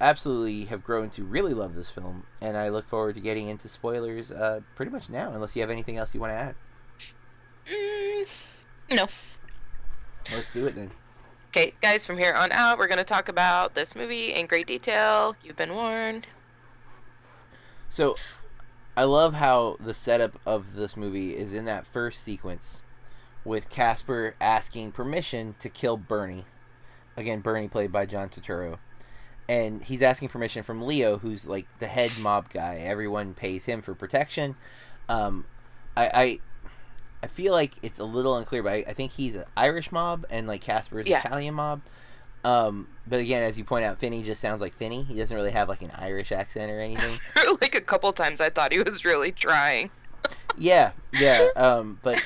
[0.00, 3.68] absolutely have grown to really love this film, and I look forward to getting into
[3.68, 5.32] spoilers uh, pretty much now.
[5.32, 6.54] Unless you have anything else you want to add,
[7.66, 8.28] Mm,
[8.90, 9.06] no.
[10.36, 10.90] let's do it then.
[11.48, 14.66] Okay, guys, from here on out, we're going to talk about this movie in great
[14.66, 15.34] detail.
[15.42, 16.26] You've been warned.
[17.88, 18.16] So,
[18.96, 22.82] I love how the setup of this movie is in that first sequence
[23.44, 26.44] with Casper asking permission to kill Bernie.
[27.16, 28.78] Again, Bernie played by John Turturro.
[29.48, 32.76] And he's asking permission from Leo, who's like the head mob guy.
[32.76, 34.56] Everyone pays him for protection.
[35.08, 35.44] Um,
[35.96, 36.38] I, I
[37.22, 40.24] I feel like it's a little unclear, but I, I think he's an Irish mob
[40.30, 41.20] and like Casper is Yeah.
[41.20, 41.82] Italian mob.
[42.44, 45.02] Um, but again, as you point out, Finney just sounds like Finney.
[45.02, 47.14] He doesn't really have like an Irish accent or anything.
[47.60, 49.90] like a couple times I thought he was really trying.
[50.56, 51.48] yeah, yeah.
[51.56, 52.22] Um, but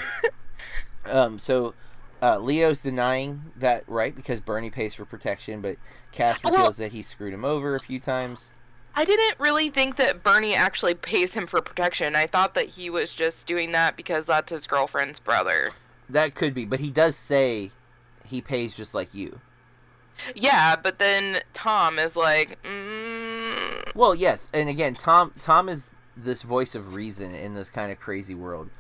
[1.07, 1.75] um, so
[2.23, 5.77] uh, Leo's denying that right because Bernie pays for protection, but
[6.13, 8.53] Casper Well- feels that he screwed him over a few times.
[8.95, 12.17] I didn't really think that Bernie actually pays him for protection.
[12.17, 15.69] I thought that he was just doing that because that's his girlfriend's brother.
[16.09, 17.71] That could be, but he does say
[18.25, 19.41] he pays just like you.
[20.35, 26.43] Yeah, but then Tom is like, mm, Well, yes, and again, Tom Tom is this
[26.43, 28.71] voice of reason in this kind of crazy world.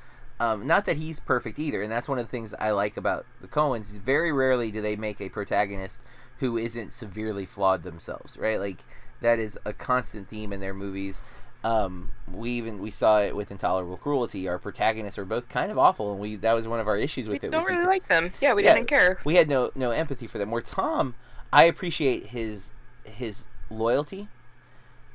[0.40, 3.27] Um, not that he's perfect either, and that's one of the things I like about
[3.40, 3.98] the Coens.
[3.98, 6.01] Very rarely do they make a protagonist
[6.38, 8.61] who isn't severely flawed themselves, right?
[8.61, 8.85] Like
[9.20, 11.24] that is a constant theme in their movies.
[11.64, 14.46] Um, we even we saw it with Intolerable Cruelty.
[14.48, 17.27] Our protagonists are both kind of awful, and we that was one of our issues
[17.27, 17.48] we with it.
[17.48, 18.31] We don't was really like them.
[18.40, 18.74] Yeah, we Yeah.
[18.74, 19.18] didn't care.
[19.24, 20.53] we had no no empathy for them.
[20.53, 21.16] Where Tom,
[21.52, 22.72] I appreciate his
[23.04, 24.28] his loyalty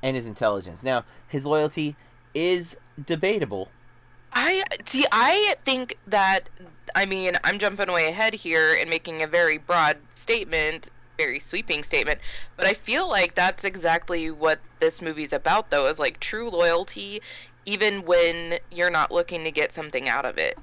[0.02, 0.84] and his intelligence.
[0.84, 1.96] Now, his loyalty
[2.34, 3.70] is debatable.
[4.34, 5.06] I see.
[5.12, 6.50] I think that.
[6.96, 11.84] I mean, I'm jumping way ahead here and making a very broad statement, very sweeping
[11.84, 12.20] statement.
[12.58, 17.22] But I feel like that's exactly what this movie's about, though, is like true loyalty,
[17.66, 20.58] even when you're not looking to get something out of it.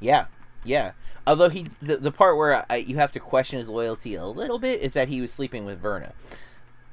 [0.00, 0.26] Yeah,
[0.64, 0.92] yeah.
[1.26, 4.58] Although he, the, the part where I, you have to question his loyalty a little
[4.58, 6.12] bit is that he was sleeping with Verna,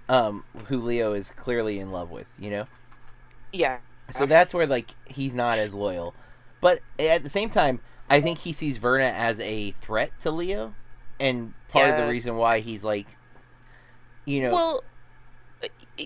[0.08, 2.28] um, who Leo is clearly in love with.
[2.38, 2.68] You know,
[3.52, 3.78] Yeah.
[4.12, 6.14] so that's where like he's not as loyal.
[6.62, 10.74] But at the same time, I think he sees Verna as a threat to Leo,
[11.20, 13.08] and part of the reason why he's like,
[14.26, 14.84] you know, Well,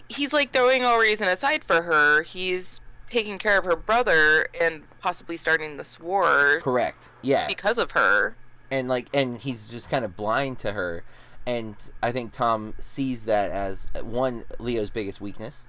[0.08, 2.22] he's like throwing all reason aside for her.
[2.24, 2.80] He's
[3.14, 7.46] taking care of her brother and possibly starting this war correct, yeah.
[7.48, 8.36] because of her.
[8.72, 11.04] and like and he's just kind of blind to her.
[11.46, 15.68] And i think tom sees that as one leo's biggest weakness.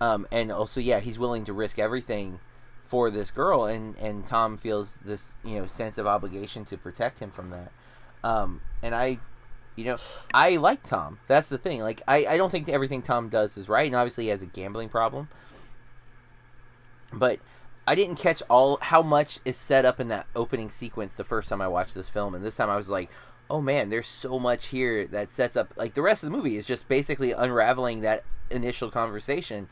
[0.00, 2.40] Um, and also yeah he's willing to risk everything
[2.86, 3.64] for this girl.
[3.64, 7.72] And and tom feels this you know sense of obligation to protect him from that.
[8.22, 9.18] Um, and i
[9.76, 9.96] you know
[10.34, 11.20] i like tom.
[11.26, 11.80] That's the thing.
[11.80, 13.86] Like I, I don't think everything tom does is right.
[13.86, 15.28] And obviously he has a gambling problem
[17.12, 17.38] but
[17.86, 21.48] I didn't catch all how much is set up in that opening sequence the first
[21.48, 23.10] time I watched this film, and this time I was like,
[23.50, 26.56] "Oh man, there's so much here that sets up." Like the rest of the movie
[26.56, 29.68] is just basically unraveling that initial conversation,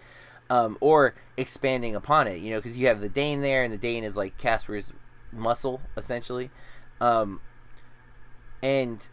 [0.48, 2.40] um, or expanding upon it.
[2.40, 4.92] You know, because you have the Dane there, and the Dane is like Casper's
[5.32, 6.50] muscle essentially,
[7.00, 7.40] um,
[8.62, 9.08] and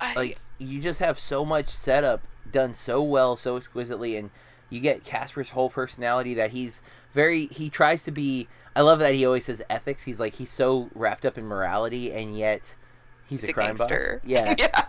[0.00, 4.30] I, like you just have so much setup done so well, so exquisitely, and
[4.70, 8.48] you get Casper's whole personality that he's very he tries to be.
[8.74, 10.04] I love that he always says ethics.
[10.04, 12.76] He's like he's so wrapped up in morality, and yet
[13.28, 13.90] he's, he's a crime boss.
[14.24, 14.54] Yeah.
[14.58, 14.84] yeah.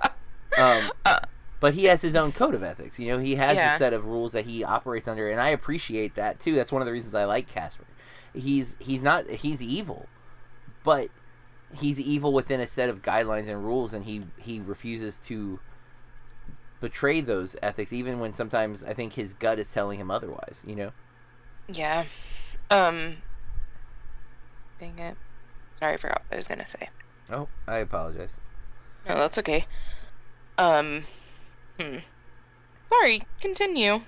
[0.58, 1.20] Um, Uh,
[1.60, 3.00] but he has his own code of ethics.
[3.00, 3.76] You know, he has Yeah.
[3.76, 6.56] a set of rules that he operates under, and I appreciate that too.
[6.56, 7.86] That's one of the reasons I like Casper.
[8.34, 10.08] He's he's not he's evil,
[10.84, 11.10] but
[11.74, 15.60] he's evil within a set of guidelines and rules, and he he refuses to
[16.80, 20.64] betray those ethics, even when sometimes I think his gut is telling him otherwise.
[20.68, 20.92] You know.
[21.68, 22.06] Yeah.
[22.70, 23.18] Um.
[24.80, 25.16] Dang it.
[25.72, 26.90] Sorry, I forgot what I was gonna say.
[27.30, 28.40] Oh, I apologize.
[29.08, 29.66] No, that's okay.
[30.58, 31.04] Um.
[31.80, 31.98] Hmm.
[32.88, 33.24] Sorry.
[33.42, 34.02] Continue.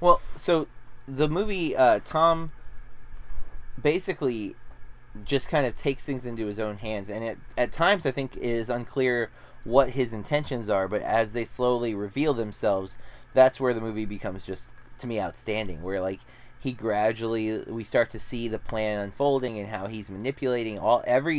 [0.00, 0.68] Well, so
[1.06, 2.52] the movie, uh, Tom
[3.80, 4.54] basically
[5.24, 8.36] just kind of takes things into his own hands, and it, at times I think
[8.36, 9.30] is unclear
[9.64, 10.88] what his intentions are.
[10.88, 12.98] But as they slowly reveal themselves,
[13.32, 15.82] that's where the movie becomes just to me outstanding.
[15.82, 16.20] Where like
[16.58, 21.38] he gradually we start to see the plan unfolding and how he's manipulating all every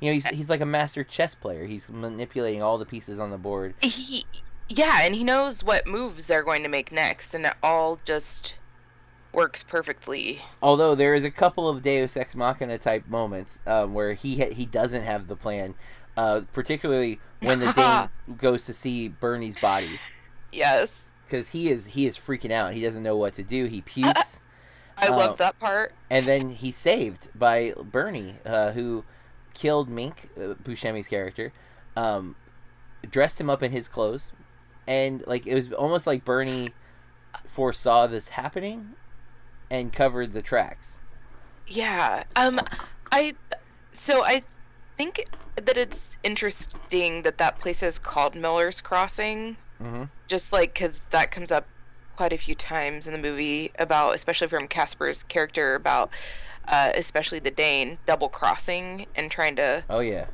[0.00, 1.64] you know he's he's like a master chess player.
[1.66, 3.74] He's manipulating all the pieces on the board.
[3.82, 4.24] He.
[4.70, 8.54] Yeah, and he knows what moves they're going to make next, and it all just
[9.32, 10.42] works perfectly.
[10.62, 14.52] Although there is a couple of Deus Ex Machina type moments um, where he ha-
[14.52, 15.74] he doesn't have the plan,
[16.18, 17.72] uh, particularly when the
[18.28, 19.98] Dane goes to see Bernie's body
[20.52, 21.16] Yes.
[21.26, 22.74] because he is he is freaking out.
[22.74, 23.64] He doesn't know what to do.
[23.66, 24.42] He pukes,
[25.00, 25.16] I Oh.
[25.16, 25.92] love that part.
[26.10, 29.04] and then he's saved by Bernie, uh, who
[29.54, 31.52] killed Mink, uh, Buscemi's character,
[31.96, 32.36] um,
[33.08, 34.32] dressed him up in his clothes,
[34.86, 36.70] and like it was almost like Bernie
[37.46, 38.94] foresaw this happening
[39.70, 41.00] and covered the tracks.
[41.66, 42.24] Yeah.
[42.36, 42.58] Um
[43.12, 43.34] I
[43.92, 44.42] so I
[44.96, 45.24] think
[45.56, 50.04] that it's interesting that that place is called Miller's Crossing Mm-hmm.
[50.26, 51.66] just like cuz that comes up
[52.18, 56.12] quite a few times in the movie about especially from Casper's character about
[56.66, 60.26] uh, especially the Dane double crossing and trying to Oh yeah.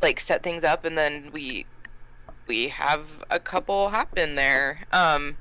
[0.00, 1.66] like set things up and then we
[2.46, 5.36] we have a couple happen there um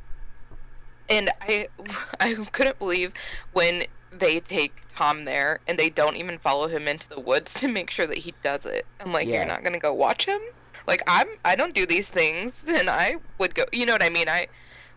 [1.08, 1.68] and i
[2.20, 3.14] i couldn't believe
[3.52, 7.68] when they take tom there and they don't even follow him into the woods to
[7.68, 9.38] make sure that he does it i'm like Yeah.
[9.38, 10.40] you're not gonna go watch him
[10.88, 14.10] like i'm i don't do these things and i would go you know what i
[14.10, 14.48] mean i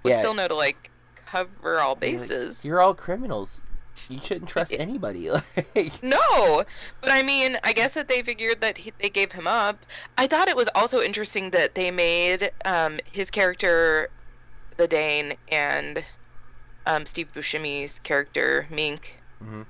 [0.03, 0.19] would Yeah.
[0.19, 0.91] still know to like
[1.35, 3.63] cover all like, bases You're all criminals.
[4.09, 5.31] you shouldn't trust anybody.
[5.31, 6.65] Like, No,
[7.01, 9.79] but I mean, I guess that they figured that he, they gave him up.
[10.19, 14.09] I thought it was also interesting that they made um, his character,
[14.77, 16.05] the Dane, and
[16.87, 19.65] um, Steve Buscemi's character Mink, Mhm.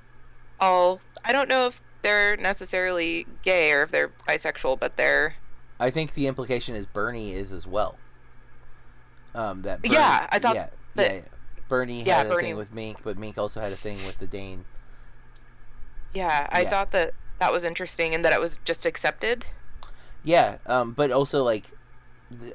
[0.59, 0.99] all.
[1.23, 5.35] I don't know if they're necessarily gay or if they're bisexual, but they're.
[5.79, 7.95] I think the implication is Bernie is as well.
[9.33, 11.21] Um, that Bernie, Yeah, I thought yeah, that- yeah,
[11.67, 14.17] Bernie Yeah, had a Bernie thing with Mink, but Mink also had a thing with
[14.19, 14.65] the Dane.
[16.13, 16.69] Yeah, I Yeah.
[16.69, 19.45] thought that that was interesting and that it was just accepted.
[20.23, 21.65] Yeah, um, but also like,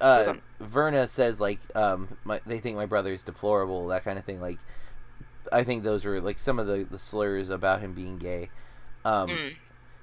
[0.00, 4.18] uh, on- Verna says like, um, my, they think my brother is deplorable, that kind
[4.18, 4.40] of thing.
[4.40, 4.58] Like,
[5.52, 8.50] I think those were like some of the, the slurs about him being gay.
[9.04, 9.56] Um, Mm.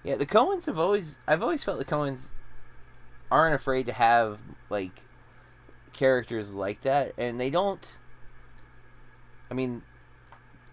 [0.03, 2.29] yeah, the Coens have always, I've always felt the Coens
[3.31, 4.39] aren't afraid to have
[4.69, 5.01] like
[5.93, 7.97] characters like that, and they don't.
[9.49, 9.83] I mean,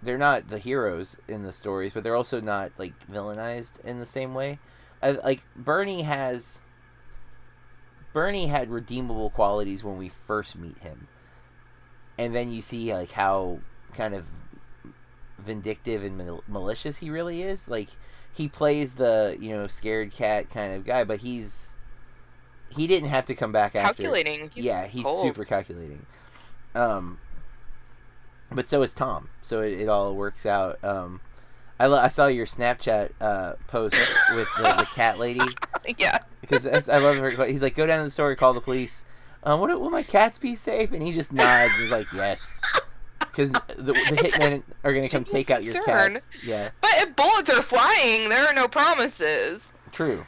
[0.02, 4.06] they're not the heroes in the stories, but they're also not like villainized in the
[4.06, 4.58] same way.
[5.02, 6.60] I, like Bernie has.
[8.12, 11.08] Bernie had redeemable qualities when we first meet him,
[12.16, 13.58] and then you see like how
[13.92, 14.26] kind of
[15.38, 17.68] vindictive and mal- malicious he really is.
[17.68, 17.90] Like
[18.32, 21.74] he plays the you know scared cat kind of guy, but he's
[22.70, 24.02] he didn't have to come back after.
[24.02, 24.50] Calculating.
[24.54, 25.22] He's yeah, he's cold.
[25.22, 26.06] super calculating.
[26.74, 27.18] Um,
[28.54, 29.28] but so is Tom.
[29.42, 30.82] So it, it all works out.
[30.84, 31.20] Um,
[31.78, 33.96] I, lo- I saw your Snapchat uh, post
[34.34, 35.40] with the, the cat lady
[35.98, 36.18] yeah.
[36.40, 37.44] because I love her.
[37.46, 39.04] He's like, go down to the store, call the police.
[39.42, 40.92] Um, what will my cats be safe?
[40.92, 41.76] And he just nods.
[41.78, 42.60] He's like, yes,
[43.18, 46.26] because the, the hitmen are gonna come take out your cats.
[46.42, 49.72] Yeah, But if bullets are flying, there are no promises.
[49.92, 50.24] true.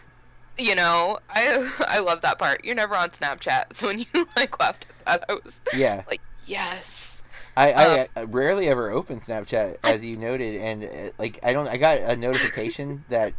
[0.59, 2.65] You know, I I love that part.
[2.65, 6.21] You're never on Snapchat, so when you like left at that, I was Yeah, like,
[6.47, 7.16] yes.
[7.57, 11.53] I, I, Um, I rarely ever open Snapchat, as you noted, and uh, like I
[11.53, 11.69] don't.
[11.69, 13.33] I got a notification that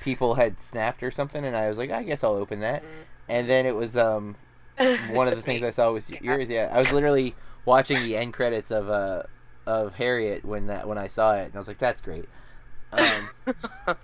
[0.00, 2.82] people had snapped or something, and I was like, I guess I'll open that.
[3.28, 4.36] And then it was um
[5.10, 5.62] one of the things.
[5.62, 6.48] I saw was yours.
[6.48, 9.24] Yeah, I was literally watching the end credits of uh
[9.66, 12.28] of Harriet when that when I saw it, and I was like, that's great.
[12.92, 13.00] Um,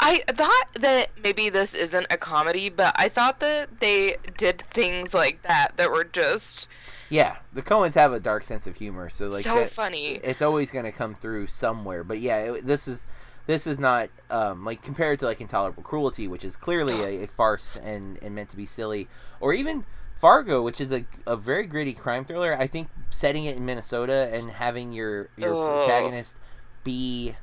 [0.00, 5.12] I thought that maybe this isn't a comedy, but I thought that they did things
[5.12, 6.68] like that that were just
[7.08, 10.20] yeah, the Coens have a dark sense of humor, so like so that, funny.
[10.22, 12.04] it's always going to come through somewhere.
[12.04, 13.06] But yeah, it, this is
[13.46, 17.26] this is not um, like compared to like Intolerable Cruelty, which is clearly a, a
[17.26, 19.08] farce and and meant to be silly,
[19.40, 19.84] or even
[20.18, 22.56] Fargo, which is a, a very gritty crime thriller.
[22.58, 26.36] I think setting it in Minnesota and having your your protagonist
[26.82, 27.36] be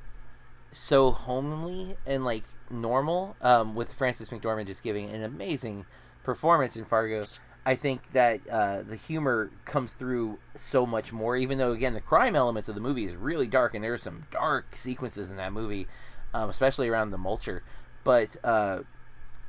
[0.72, 5.86] so homely and like normal, um, with Frances McDormand just giving an amazing
[6.24, 7.24] performance in Fargo.
[7.66, 12.02] I think that uh, the humor comes through so much more, even though again the
[12.02, 15.38] crime elements of the movie is really dark, and there are some dark sequences in
[15.38, 15.88] that movie,
[16.34, 17.62] um, especially around the mulcher.
[18.04, 18.80] But uh,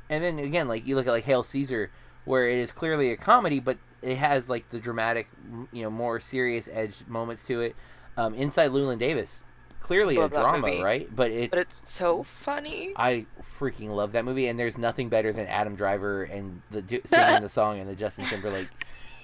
[0.09, 1.89] and then again, like you look at like Hail Caesar,
[2.25, 5.29] where it is clearly a comedy, but it has like the dramatic,
[5.71, 7.75] you know, more serious edge moments to it.
[8.15, 9.43] Um, Inside Llewyn Davis,
[9.83, 10.81] clearly a drama, movie.
[10.81, 11.15] right?
[11.15, 12.93] But it's But it's so funny.
[12.95, 13.25] I
[13.59, 17.49] freaking love that movie, and there's nothing better than Adam Driver and the singing the
[17.49, 18.69] song and the Justin Timberlake.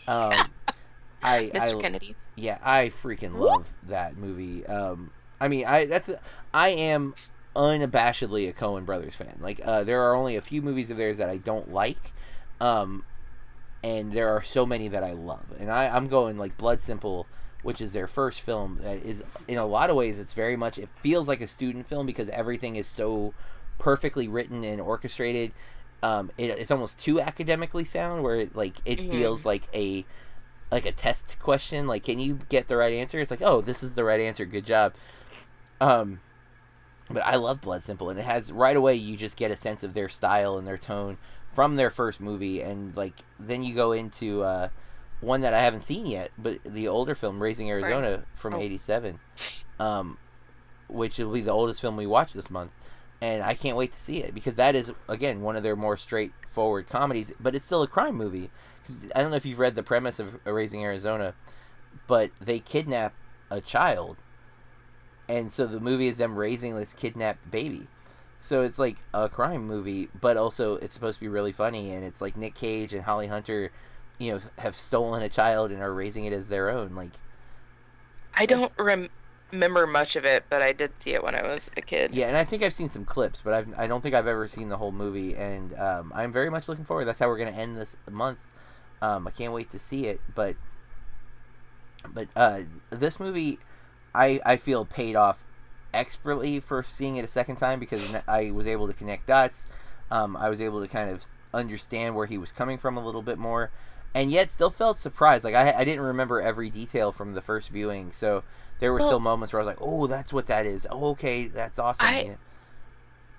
[0.07, 0.33] Um,
[1.23, 1.77] I, Mr.
[1.77, 2.15] I Kennedy.
[2.35, 4.65] yeah, I freaking love that movie.
[4.67, 6.09] Um, I mean, I that's
[6.53, 7.13] I am
[7.55, 9.37] unabashedly a Coen Brothers fan.
[9.41, 12.13] Like, uh, there are only a few movies of theirs that I don't like,
[12.59, 13.05] um,
[13.83, 15.45] and there are so many that I love.
[15.59, 17.27] And I, I'm going like Blood Simple,
[17.63, 18.79] which is their first film.
[18.81, 21.87] That is, in a lot of ways, it's very much it feels like a student
[21.87, 23.33] film because everything is so
[23.77, 25.51] perfectly written and orchestrated.
[26.01, 29.11] Um, it, it's almost too academically sound, where it like it Mhm.
[29.11, 30.05] feels like a
[30.71, 33.81] like a test question like can you get the right answer it's like oh this
[33.81, 34.93] is the right answer good job
[35.81, 36.19] um
[37.09, 39.83] but i love blood simple and it has right away you just get a sense
[39.83, 41.17] of their style and their tone
[41.53, 44.69] from their first movie and like then you go into uh
[45.21, 48.59] one that i haven't seen yet but the older film raising arizona from Oh.
[48.59, 49.19] 87
[49.79, 50.17] um
[50.87, 52.71] which will be the oldest film we watch this month
[53.21, 55.97] and i can't wait to see it because that is again one of their more
[55.97, 58.49] straightforward comedies but it's still a crime movie
[58.85, 61.35] 'Cause I don't know if you've read the premise of Raising Arizona,
[62.07, 63.13] but they kidnap
[63.51, 64.15] a child,
[65.27, 67.87] and so the movie is them raising this kidnapped baby.
[68.39, 72.03] So it's like a crime movie, but also it's supposed to be really funny, and
[72.03, 73.71] it's like Nic Cage and Holly Hunter,
[74.19, 76.93] you know, have stolen a child and are raising it as their own.
[76.93, 77.13] Like,
[78.35, 79.09] I don't rem-
[79.51, 82.11] remember much of it, but I did see it when I was a kid.
[82.13, 84.47] yeah, and I think I've seen some clips, but I've, I don't think I've ever
[84.47, 87.05] seen the whole movie, and um, I'm very much looking forward.
[87.05, 88.39] That's how we're gonna end this month.
[89.01, 90.55] Um, I can't wait to see it, but
[92.07, 93.59] but uh, this movie,
[94.13, 95.43] I I feel paid off
[95.93, 99.67] expertly for seeing it a second time because i was able to connect dots.
[100.11, 103.21] Um, I was able to kind of understand where he was coming from a little
[103.21, 103.71] bit more,
[104.13, 105.43] and yet still felt surprised.
[105.43, 108.43] Like I, I didn't remember every detail from the first viewing, so
[108.79, 110.87] there were Well- still moments where I was like, "Oh, that's what that is.
[110.89, 112.37] Oh, okay, that's awesome." I- you know?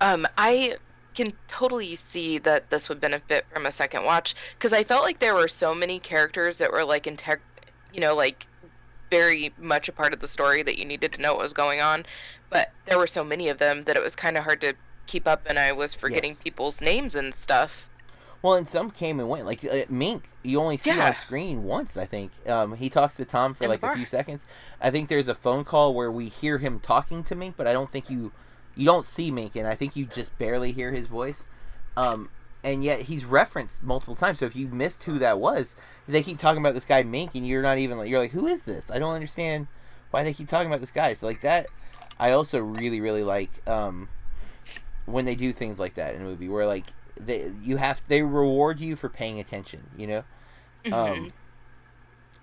[0.02, 0.76] Um, I
[1.14, 5.18] can totally see that this would benefit from a second watch because I felt like
[5.18, 7.38] there were so many characters that were like integ,
[7.92, 8.46] you know, like
[9.10, 11.80] very much a part of the story that you needed to know what was going
[11.80, 12.06] on,
[12.48, 14.72] but there were so many of them that it was kind of hard to
[15.08, 16.42] keep up, and I was forgetting Yes.
[16.44, 17.89] people's names and stuff.
[18.42, 19.44] Well, and some came and went.
[19.46, 21.08] Like uh, Mink, you only see Yeah.
[21.08, 21.96] on screen once.
[21.96, 24.46] I think um, he talks to Tom for In like a few seconds.
[24.80, 27.72] I think there's a phone call where we hear him talking to Mink, but I
[27.72, 28.32] don't think you
[28.76, 31.46] you don't see Mink, and I think you just barely hear his voice.
[31.96, 32.30] Um,
[32.64, 34.38] and yet he's referenced multiple times.
[34.38, 35.76] So if you missed who that was,
[36.06, 38.46] they keep talking about this guy Mink, and you're not even like you're like, who
[38.46, 38.90] is this?
[38.90, 39.66] I don't understand
[40.10, 41.12] why they keep talking about this guy.
[41.12, 41.66] So like that,
[42.18, 44.08] I also really really like um,
[45.04, 46.86] when they do things like that in a movie where like
[47.26, 49.82] they you have they reward you for paying attention.
[49.96, 50.24] You know.
[50.84, 50.92] Mhm.
[50.92, 51.32] Um,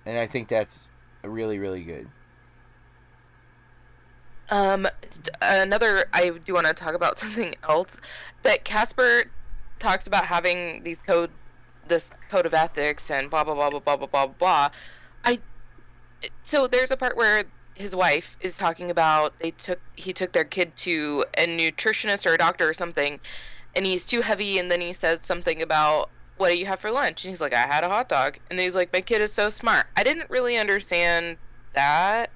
[0.05, 0.87] and I think that's
[1.23, 2.07] really really good.
[4.49, 4.87] Um,
[5.41, 7.99] another, I do want to talk about something else
[8.43, 9.25] that Caspar
[9.79, 11.31] talks about having these code,
[11.87, 14.69] this code of ethics and blah blah blah blah blah blah blah blah.
[15.25, 15.39] I,
[16.43, 17.43] so there's a part where
[17.75, 22.33] his wife is talking about they took he took their kid to a nutritionist or
[22.33, 23.19] a doctor or something,
[23.75, 26.91] and he's too heavy, and then he says something about what do you have for
[26.91, 29.21] lunch, and he's like I had a hot dog, and then he's like my kid
[29.21, 29.85] is so smart.
[29.95, 31.37] I didn't really understand
[31.73, 32.29] that.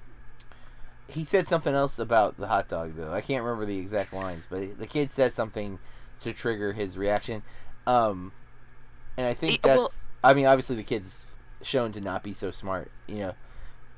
[1.08, 3.12] He said something else about the hot dog though.
[3.12, 5.78] I can't remember the exact lines, but the kid said something
[6.20, 7.42] to trigger his reaction.
[7.86, 8.32] Um,
[9.16, 10.04] and I think Eh, well- that's.
[10.24, 11.18] I mean, obviously the kid's
[11.62, 13.34] shown to not be so smart, you know,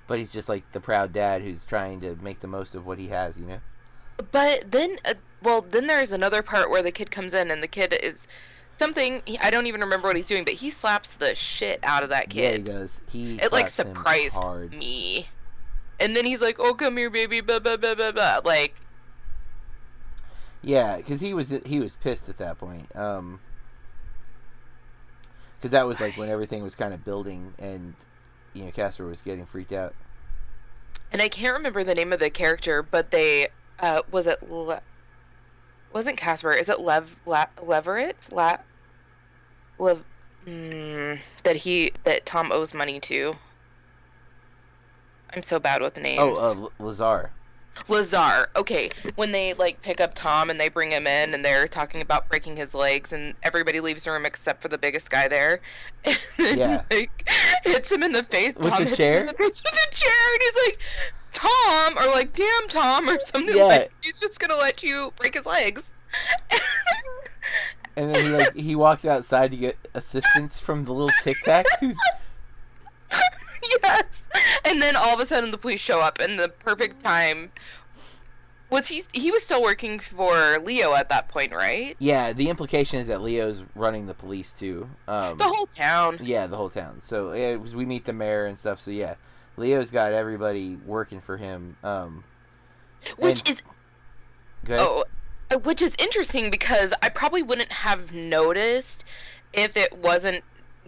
[0.07, 2.99] but he's just like the proud dad who's trying to make the most of what
[2.99, 3.59] he has, you know.
[4.33, 5.15] But then, uh,
[5.45, 8.27] well, then there's another part where the kid comes in and the kid is
[8.73, 12.09] something I don't even remember what he's doing, but he slaps the shit out of
[12.09, 12.51] that kid.
[12.51, 13.03] Yeah, he does.
[13.09, 15.29] He it like surprised me.
[16.01, 18.41] And then he's like, "Oh, come here, baby." Blah blah blah blah blah.
[18.45, 18.75] Like,
[20.63, 22.95] Yeah, because he was he was pissed at that point.
[22.97, 23.41] Um,
[25.57, 27.95] because that was like when everything was kind of building, and
[28.55, 29.95] you know Caspar was getting freaked out.
[31.13, 34.83] and I can't remember the name of the character, but they, uh, was it, Le-
[35.95, 36.53] wasn't Caspar?
[36.53, 38.29] Is it Lev La, Leverett?
[38.33, 38.59] La,
[39.79, 40.03] Lev,
[40.47, 43.35] mm, that he that Tom owes money to.
[45.35, 46.21] I'm so bad with names.
[46.39, 47.31] Oh, uh, Lazarre.
[47.89, 48.49] Lazarre.
[48.55, 52.03] Okay, when they like pick up Tom and they bring him in and they're talking
[52.03, 55.61] about breaking his legs and everybody leaves the room except for the biggest guy there.
[56.39, 56.83] And, Yeah.
[56.91, 57.29] Like
[57.65, 58.55] hits him in the face.
[58.57, 59.23] With Tom the hits chair?
[59.23, 60.79] him in the face with a chair and he's like,
[61.35, 63.65] Tom or like damn Tom or something Yeah.
[63.65, 65.93] like he's just gonna let you break his legs.
[67.97, 71.67] And then he like he walks outside to get assistance from the little Tic Tac.
[71.81, 71.97] Who's
[73.83, 74.29] yes.
[74.65, 77.51] And then all of a sudden the police show up in the perfect time.
[78.71, 81.95] Was he he was still working for Leo at that point, right?
[82.01, 82.33] yeah.
[82.33, 84.89] The implication is that Leo's running the police too.
[85.07, 86.19] Um, The whole town.
[86.21, 87.01] yeah, the whole town.
[87.01, 88.81] So yeah, it was, we meet the mayor and stuff.
[88.81, 89.15] So yeah,
[89.57, 91.77] Leo's got everybody working for him.
[91.83, 92.25] Um,
[93.19, 93.63] Which and- is
[94.65, 94.79] good.
[94.81, 95.05] Oh,
[95.51, 99.05] uh, which is interesting because I probably wouldn't have noticed
[99.53, 100.43] if it wasn't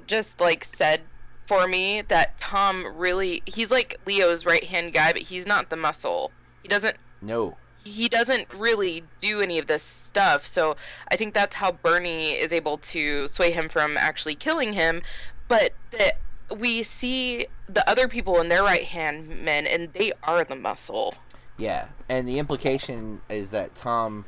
[0.06, 1.00] just like said
[1.46, 5.76] for me that Tom really he's like Leo's right hand guy, but he's not the
[5.76, 6.32] muscle.
[6.62, 7.56] He doesn't No.
[7.84, 10.44] he doesn't really do any of this stuff.
[10.44, 10.76] So
[11.08, 15.02] I think that's how Bernie is able to sway him from actually killing him.
[15.48, 16.18] But that
[16.58, 21.14] we see the other people in their right hand men, and they are the muscle.
[21.56, 24.26] Yeah, and the implication is that Tom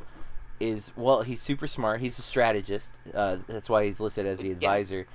[0.60, 2.00] is well, he's super smart.
[2.00, 2.96] He's a strategist.
[3.14, 5.06] Uh, that's why he's listed as the advisor.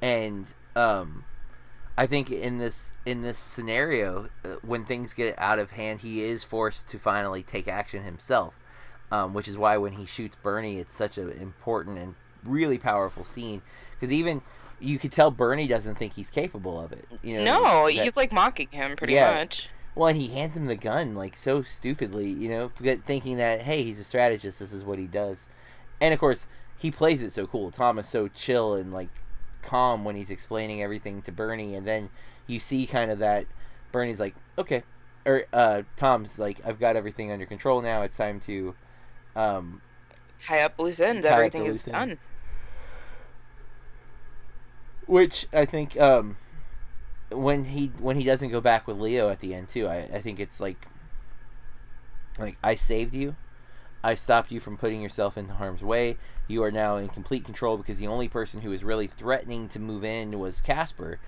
[0.00, 1.24] And um,
[1.96, 6.22] I think in this in this scenario, uh, when things get out of hand, he
[6.22, 8.58] is forced to finally take action himself.
[9.10, 13.24] Um, which is why when he shoots Bernie, it's such an important and really powerful
[13.24, 13.62] scene.
[13.92, 14.42] Because even
[14.80, 17.06] you could tell Bernie doesn't think he's capable of it.
[17.22, 19.34] You know, No, that- he's like mocking him pretty Yeah.
[19.34, 19.68] much.
[19.94, 22.68] well, and he hands him the gun like so stupidly, you know,
[23.04, 24.60] thinking that hey, he's a strategist.
[24.60, 25.48] This is what he does,
[26.00, 27.70] and of course he plays it so cool.
[27.72, 29.08] Tom is so chill and like
[29.62, 32.10] calm when he's explaining everything to Bernie, and then
[32.46, 33.46] you see kind of that
[33.90, 34.84] Bernie's like, okay,
[35.26, 38.02] or uh, Tom's like, I've got everything under control now.
[38.02, 38.74] It's time to,
[39.34, 39.82] um,
[40.38, 41.26] Tie up loose ends.
[41.26, 42.18] Everything is done.
[45.08, 46.36] Which I think um,
[47.32, 50.20] when he when he doesn't go back with Leo at the end too, I, I
[50.20, 50.86] think it's like
[52.38, 53.36] Like I saved you.
[54.04, 56.16] I stopped you from putting yourself into harm's way.
[56.46, 59.80] You are now in complete control because the only person who was really threatening to
[59.80, 61.18] move in was Caspar.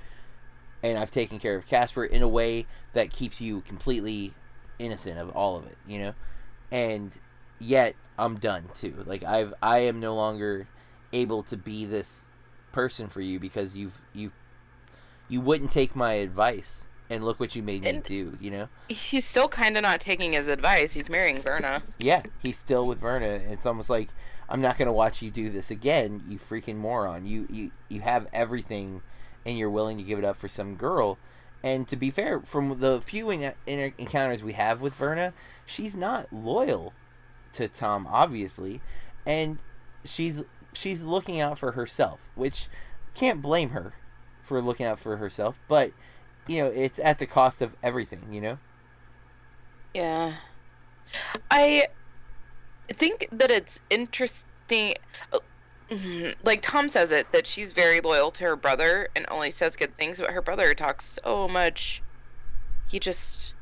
[0.83, 4.35] And I've taken care of Caspar in a way that keeps you completely
[4.79, 6.15] innocent of all of it, you know?
[6.71, 7.19] And
[7.59, 9.03] yet I'm done too.
[9.07, 10.69] Like I've I am no longer
[11.13, 12.30] able to be this
[12.73, 14.33] person for you because you've you
[15.29, 18.69] you wouldn't take my advice and look what you made me do, you know?
[18.89, 20.93] He's still kind of not taking his advice.
[20.93, 21.83] He's marrying Verna.
[21.99, 23.27] Yeah, he's still with Verna.
[23.27, 24.11] It's almost like
[24.49, 27.27] I'm not gonna watch you do this again, you freaking moron.
[27.27, 29.03] You you you have everything,
[29.45, 31.19] and you're willing to give it up for some girl.
[31.63, 35.35] And to be fair, from the few in- in- encounters we have with Verna,
[35.67, 36.95] she's not loyal
[37.53, 38.81] to Tom, obviously,
[39.27, 39.59] and
[40.05, 40.43] she's
[40.73, 42.69] she's looking out for herself, which
[43.15, 43.95] can't blame her
[44.43, 45.59] for looking out for herself.
[45.69, 45.93] But
[46.47, 48.33] you know, it's at the cost of everything.
[48.33, 48.59] You know.
[49.95, 50.35] Yeah.
[51.51, 51.89] I
[52.89, 54.95] think that it's interesting.
[55.91, 59.77] mhm, Like Tom says it, that she's very loyal to her brother and only says
[59.77, 62.03] good things, but her brother talks so much.
[62.89, 63.55] He just.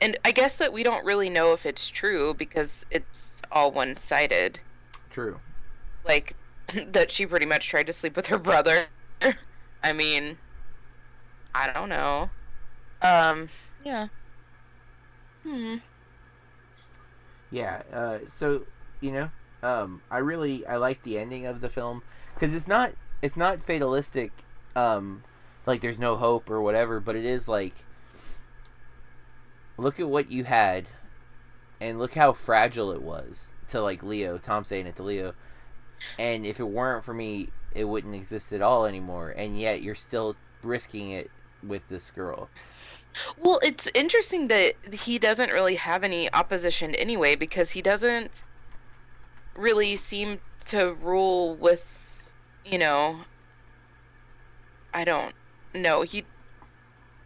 [0.00, 3.96] And I guess that we don't really know if it's true because it's all one
[3.96, 4.60] sided.
[5.10, 5.40] True.
[6.06, 6.36] Like,
[6.88, 8.86] that she pretty much tried to sleep with her brother.
[9.82, 10.38] I mean,
[11.54, 12.30] I don't know.
[13.02, 13.48] Um,
[13.84, 14.08] yeah.
[15.42, 15.76] Hmm.
[17.50, 17.82] Yeah.
[17.92, 18.62] Uh, so
[19.00, 19.30] you know,
[19.62, 22.02] um, I really I like the ending of the film
[22.34, 22.92] because it's not
[23.22, 24.32] it's not fatalistic,
[24.74, 25.22] um,
[25.66, 27.84] like there's no hope or whatever, but it is like
[29.76, 30.86] look at what you had,
[31.80, 34.38] and look how fragile it was to like Leo.
[34.38, 35.34] Tom saying it to Leo,
[36.18, 39.34] and if it weren't for me, it wouldn't exist at all anymore.
[39.36, 41.30] And yet you're still risking it
[41.62, 42.48] with this girl.
[43.38, 48.42] Well, it's interesting that he doesn't really have any opposition anyway because he doesn't
[49.56, 52.30] really seem to rule with,
[52.64, 53.20] you know,
[54.92, 55.34] I don't
[55.74, 56.02] know.
[56.02, 56.24] He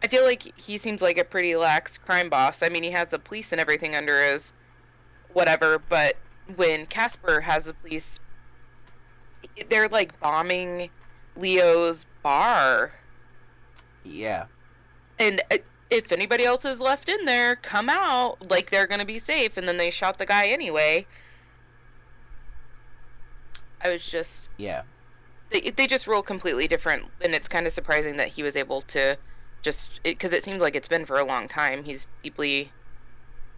[0.01, 2.63] I feel like he seems like a pretty lax crime boss.
[2.63, 4.53] I mean, he has the police and everything under his
[5.33, 6.15] whatever, but
[6.55, 8.19] when Caspar has the police
[9.69, 10.89] they're like bombing
[11.35, 12.91] Leo's bar
[14.03, 14.45] Yeah.
[15.19, 15.57] and uh,
[15.89, 19.57] if anybody else is left in there, come out like they're gonna be safe.
[19.57, 21.05] And then they shot the guy anyway.
[23.81, 24.83] I was just Yeah.
[25.49, 28.81] they they just rule completely different, and it's kind of surprising that he was able
[28.83, 29.17] to
[29.61, 31.83] just because it, seems like it's been for a long time.
[31.83, 32.71] He's deeply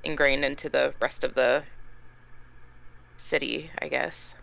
[0.04, 1.64] ingrained into the rest of the
[3.18, 4.34] city, I guess.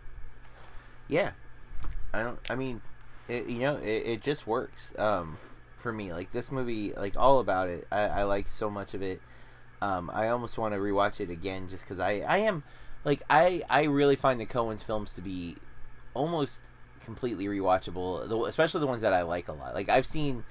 [1.09, 1.33] Yeah,
[2.13, 2.39] I don't.
[2.51, 2.83] I mean,
[3.29, 5.39] it, you know, it, it just works um,
[5.77, 6.13] for me.
[6.13, 7.87] Like this movie, like all about it.
[7.91, 9.21] I, I like so much of it.
[9.81, 12.65] Um, I almost want to rewatch it again just because I I am
[13.05, 15.57] like I I really find the Coen's films to be
[16.15, 16.63] almost
[17.05, 19.75] completely rewatchable, especially the ones that I like a lot.
[19.75, 20.45] Like I've seen.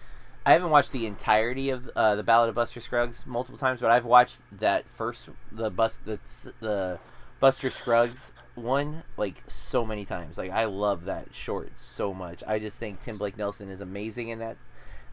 [0.45, 3.91] I haven't watched the entirety of uh, the Ballad of Buster Scruggs multiple times, but
[3.91, 6.19] I've watched that first the bus the
[6.61, 6.99] the
[7.41, 10.37] Buster Scruggs one like so many times.
[10.37, 12.43] Like I love that short so much.
[12.47, 14.57] I just think Tim Blake Nelson is amazing in that.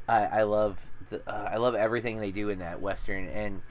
[0.09, 3.63] I, I love the uh, I love everything they do in that western, and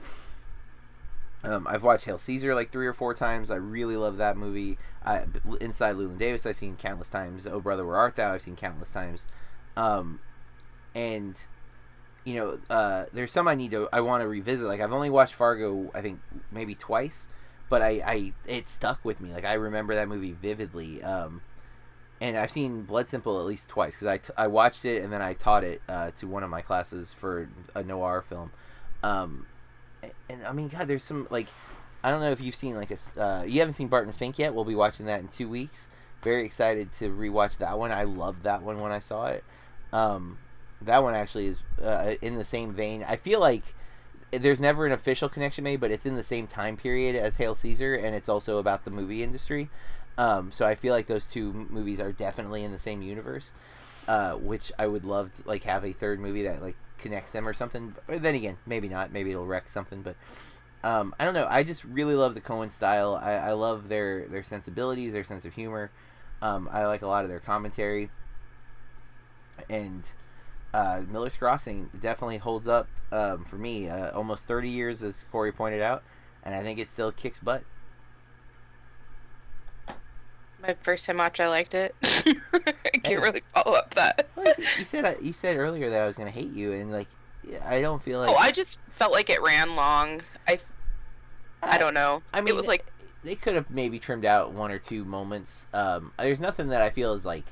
[1.42, 3.50] um, I've watched Hail Caesar like three or four times.
[3.50, 4.78] I really love that movie.
[5.04, 5.24] I,
[5.60, 7.46] Inside Llewyn Davis I've seen countless times.
[7.46, 9.26] Oh Brother Where Art Thou I've seen countless times,
[9.76, 10.20] um,
[10.94, 11.36] and
[12.24, 14.66] you know uh, there's some I need to I want to revisit.
[14.66, 16.20] Like I've only watched Fargo I think
[16.52, 17.28] maybe twice
[17.74, 19.32] but I, I it stuck with me.
[19.32, 21.02] Like I remember that movie vividly.
[21.02, 21.42] Um,
[22.20, 25.12] and I've seen Blood Simple at least twice because I, t- I watched it and
[25.12, 28.52] then I taught it uh, to one of my classes for a noir film.
[29.02, 29.46] Um,
[30.04, 31.48] and, and I mean, God, there's some like
[32.04, 34.54] I don't know if you've seen like a uh, you haven't seen Barton Fink yet.
[34.54, 35.88] We'll be watching that in two weeks.
[36.22, 37.90] Very excited to rewatch that one.
[37.90, 39.42] I loved that one when I saw it.
[39.92, 40.38] Um,
[40.80, 43.04] that one actually is uh, in the same vein.
[43.08, 43.74] I feel like
[44.38, 47.54] there's never an official connection made, but it's in the same time period as Hail
[47.54, 49.70] Caesar, and it's also about the movie industry.
[50.16, 53.52] Um, so I feel like those two movies are definitely in the same universe,
[54.06, 57.48] uh, which I would love to like have a third movie that like connects them
[57.48, 57.94] or something.
[58.06, 59.12] But then again, maybe not.
[59.12, 60.02] Maybe it'll wreck something.
[60.02, 60.16] But
[60.82, 61.46] um, I don't know.
[61.48, 63.20] I just really love the Coen style.
[63.20, 65.90] I, I love their their sensibilities, their sense of humor.
[66.42, 68.10] Um, I like a lot of their commentary,
[69.68, 70.04] and
[70.74, 73.88] uh, Miller's Crossing definitely holds up um, for me.
[73.88, 76.02] Uh, almost 30 years, as Corey pointed out,
[76.42, 77.62] and I think it still kicks butt.
[80.60, 81.94] My first time watch, I liked it.
[82.02, 83.16] I can't Hey.
[83.16, 84.28] really follow up that.
[84.34, 87.08] Well, you said you said earlier that I was gonna hate you, and like,
[87.66, 88.30] I don't feel like.
[88.30, 90.22] Oh, I just felt like it ran long.
[90.48, 90.58] I
[91.62, 92.22] I don't know.
[92.32, 92.86] I mean, it was like
[93.22, 95.66] they could have maybe trimmed out one or two moments.
[95.74, 97.44] Um, there's nothing that I feel is like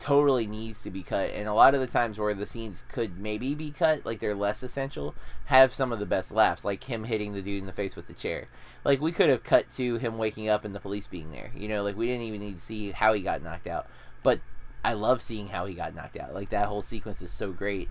[0.00, 3.18] totally needs to be cut, and a lot of the times where the scenes could
[3.20, 5.14] maybe be cut, like they're less essential,
[5.46, 8.06] have some of the best laughs, like him hitting the dude in the face with
[8.06, 8.48] the chair.
[8.82, 11.52] Like we could have cut to him waking up and the police being there.
[11.54, 13.86] You know, like we didn't even need to see how he got knocked out,
[14.22, 14.40] but
[14.82, 16.34] I love seeing how he got knocked out.
[16.34, 17.90] Like that whole sequence is so great.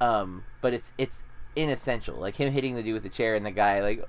[0.00, 2.16] Um, but it's it's inessential.
[2.16, 4.04] Like him hitting the dude with the chair and the guy like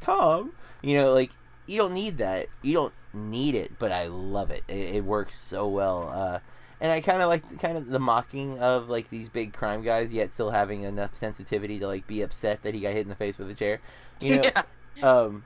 [0.00, 1.30] Tom, you know, like
[1.66, 2.46] you don't need that.
[2.62, 4.62] You don't need it, but I love it.
[4.68, 6.08] It, it works so well.
[6.08, 6.40] Uh,
[6.80, 10.12] and I kind of like kind of the mocking of like these big crime guys,
[10.12, 13.16] yet still having enough sensitivity to like be upset that he got hit in the
[13.16, 13.80] face with a chair.
[14.20, 14.42] You know,
[14.96, 15.08] yeah.
[15.08, 15.44] um,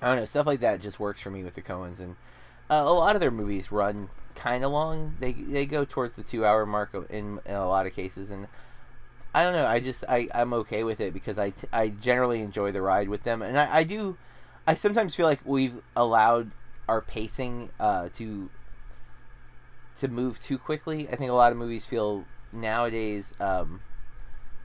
[0.00, 2.16] I don't know stuff like that just works for me with the Coens, and
[2.68, 5.16] uh, a lot of their movies run kind of long.
[5.20, 8.48] They they go towards the two hour mark in, in a lot of cases, and
[9.34, 9.66] I don't know.
[9.66, 13.08] I just I I'm okay with it because I, t- I generally enjoy the ride
[13.08, 14.18] with them, and I, I do.
[14.66, 16.50] I sometimes feel like we've allowed
[16.88, 18.50] our pacing uh, to
[19.96, 21.08] to move too quickly.
[21.08, 23.80] I think a lot of movies feel nowadays um,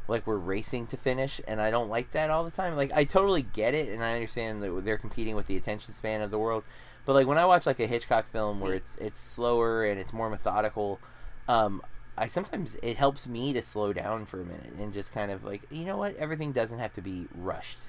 [0.07, 2.75] like we're racing to finish, and I don't like that all the time.
[2.75, 6.21] Like I totally get it, and I understand that they're competing with the attention span
[6.21, 6.63] of the world.
[7.05, 10.13] But like when I watch like a Hitchcock film where it's it's slower and it's
[10.13, 10.99] more methodical,
[11.47, 11.81] um,
[12.17, 15.43] I sometimes it helps me to slow down for a minute and just kind of
[15.43, 17.79] like you know what everything doesn't have to be rushed.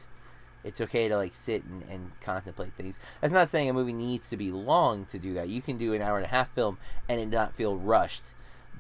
[0.65, 2.99] It's okay to like sit and, and contemplate things.
[3.21, 5.49] That's not saying a movie needs to be long to do that.
[5.49, 6.79] You can do an hour and a half film
[7.09, 8.35] and it not feel rushed.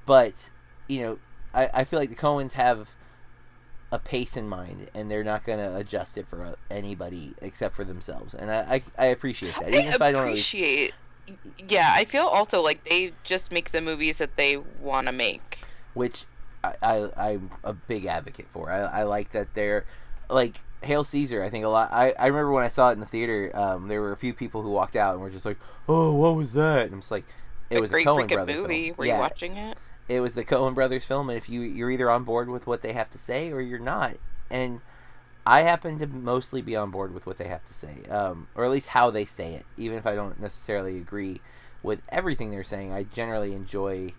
[0.06, 0.50] But
[0.88, 1.18] you know,
[1.54, 2.90] I, I feel like the Coens have
[3.90, 7.74] a pace in mind and they're not going to adjust it for uh, anybody except
[7.74, 10.92] for themselves and i i, I appreciate that even I if i don't really, appreciate.
[11.66, 15.60] Yeah, I feel also like they just make the movies that they want to make.
[15.94, 16.24] which
[16.62, 19.86] I, I i'm a big advocate for i, I like that they're
[20.28, 23.00] like hail caesar i think a lot I, I remember when i saw it in
[23.00, 25.58] the theater um, there were a few people who walked out and were just like
[25.88, 27.24] oh what was that and i'm just like
[27.70, 28.84] it a was a Coen brothers movie.
[28.86, 29.76] film Were yeah you watching it?
[30.08, 32.80] it was the Coen brothers film, and if you you're either on board with what
[32.82, 34.14] they have to say or you're not,
[34.50, 34.80] and
[35.46, 38.64] I happen to mostly be on board with what they have to say, um, or
[38.64, 41.42] at least how they say it, even if I don't necessarily agree
[41.82, 42.90] with everything they're saying.
[42.92, 44.12] I generally enjoy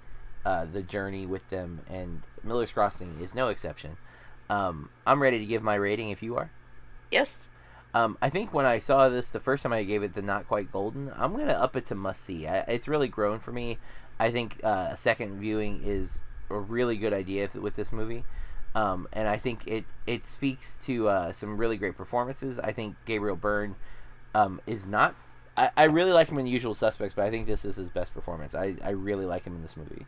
[0.46, 3.98] uh, the journey with them, and Miller's Crossing is no exception.
[4.50, 6.50] Um, I'm ready to give my rating if you are.
[7.12, 7.52] Yes.
[7.94, 10.48] Um, I think when I saw this the first time, I gave it the not
[10.48, 11.12] quite golden.
[11.16, 12.48] I'm gonna up it to must see.
[12.48, 13.78] I, it's really grown for me.
[14.20, 16.20] I think uh, a second viewing is
[16.50, 18.26] a really good idea with this movie,
[18.76, 22.60] um, and I think it it speaks to uh, some really great performances.
[22.60, 23.76] I think Gabriel Byrne
[24.36, 25.16] um, is not.
[25.58, 27.90] I, I really like him in The Usual Suspects, but I think this is his
[27.90, 28.54] best performance.
[28.54, 30.06] I, I really like him in this movie,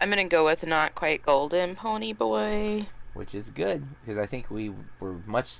[0.00, 2.86] I'm gonna go with not quite golden pony boy.
[3.14, 5.52] Which is good because I think we were much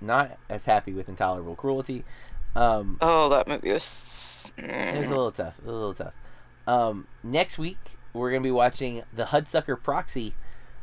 [0.00, 2.04] not as happy with Intolerable Cruelty.
[2.54, 4.50] Um, Oh, that movie was.
[4.58, 5.58] It was a little tough.
[5.58, 6.14] It was a little tough.
[6.66, 7.78] Um, next week
[8.12, 10.34] we're gonna be watching the Hudsucker Proxy,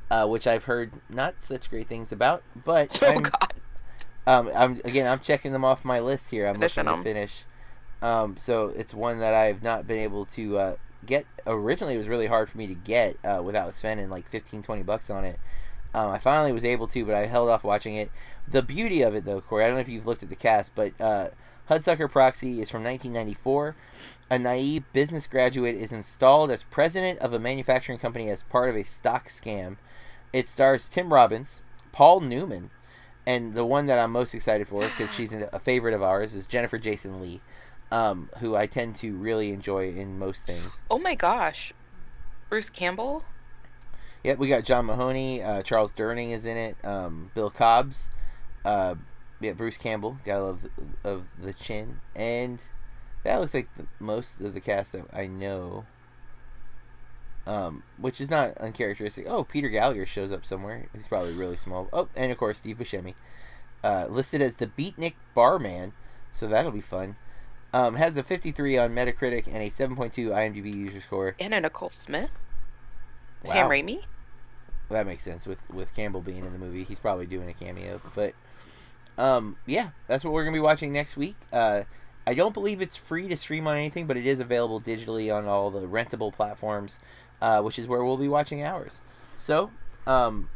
[0.10, 2.44] uh, which I've heard not such great things about.
[2.66, 3.54] But Oh I'm, God.
[4.28, 6.48] um, I'm again I'm checking them off my list here.
[6.48, 7.16] I'm Finishing looking to them.
[7.16, 7.46] finish.
[8.02, 11.26] Um, so it's one that I've not been able to uh, get.
[11.46, 14.84] Originally, it was really hard for me to get uh, without spending like 15, 20
[14.84, 15.38] bucks on it.
[15.94, 18.12] Um, I finally was able to, but I held off watching it.
[18.48, 20.76] The beauty of it, though, Corey, I don't know if you've looked at the cast,
[20.76, 21.30] but uh,
[21.70, 23.76] Hudsucker Proxy is from 1994.
[24.30, 28.76] A naive business graduate is installed as president of a manufacturing company as part of
[28.76, 29.78] a stock scam.
[30.32, 31.62] It stars Tim Robbins,
[31.92, 32.70] Paul Newman,
[33.26, 36.48] and the one that I'm most excited for because she's a favorite of ours is
[36.48, 37.42] Jennifer Jason Lee,
[37.92, 40.84] um, who I tend to really enjoy in most things.
[40.90, 41.74] Oh my gosh.
[42.50, 43.24] Bruce Campbell.
[44.24, 48.10] Yep, we got John Mahoney, uh, Charles Durning is in it, um, Bill Cobbs,
[48.66, 48.96] uh,
[49.40, 50.66] yeah, Bruce Campbell, gotta love
[51.06, 52.62] of the chin, and
[53.24, 55.86] that looks like the, most of the cast that I know.
[57.48, 59.26] Um, which is not uncharacteristic.
[59.28, 60.88] Oh, Peter Gallagher shows up somewhere.
[60.94, 61.88] He's probably really small.
[61.92, 63.16] Oh, and of course Steve Buscemi,
[63.84, 65.94] uh, listed as the Beatnik Barman,
[66.32, 67.16] so that'll be fun.
[67.74, 71.36] Um, has a 53 on Metacritic and a 7.2 IMDb user score.
[71.40, 72.38] And Anna Nicole Smith.
[73.44, 73.72] Sam Wow.
[73.72, 74.02] Raimi.
[74.90, 76.84] Well, that makes sense with with Campbell being in the movie.
[76.84, 78.34] He's probably doing a cameo, but
[79.18, 81.36] um, yeah, that's what we're gonna be watching next week.
[81.54, 81.84] Uh,
[82.26, 85.46] I don't believe it's free to stream on anything, but it is available digitally on
[85.46, 87.00] all the rentable platforms,
[87.42, 89.02] uh, which is where we'll be watching ours.
[89.38, 89.72] So,
[90.08, 90.50] um,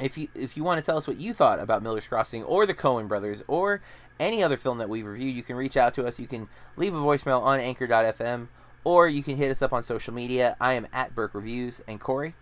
[0.00, 2.66] if you if you want to tell us what you thought about Miller's Crossing or
[2.66, 3.80] the Coen Brothers or
[4.20, 6.18] any other film that we've reviewed, you can reach out to us.
[6.20, 8.48] You can leave a voicemail on Anchor.fm
[8.86, 10.56] or you can hit us up on social media.
[10.60, 12.34] I am at Burke Reviews and Corey.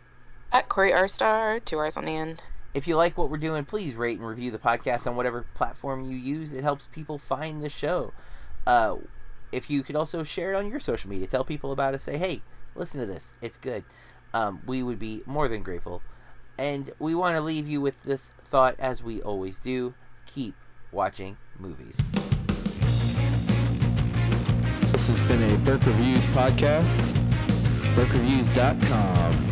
[0.53, 1.59] At Corey R Star.
[1.59, 2.43] Two R's on the end.
[2.75, 6.05] If you like what we're doing, please rate and review the podcast on whatever platform
[6.05, 6.53] you use.
[6.53, 8.13] It helps people find the show.
[8.67, 8.97] Uh,
[9.53, 12.01] if you could also share it on your social media, tell people about it.
[12.01, 12.43] Say, hey,
[12.75, 13.33] listen to this.
[13.41, 13.85] It's good.
[14.35, 16.03] Um, we would be more than grateful.
[16.59, 19.95] And we want to leave you with this thought, as we always do
[20.27, 20.57] keep
[20.93, 22.03] watching movies.
[25.07, 26.99] This has been a Burke Reviews podcast.
[27.95, 29.51] BurkeReviews.com.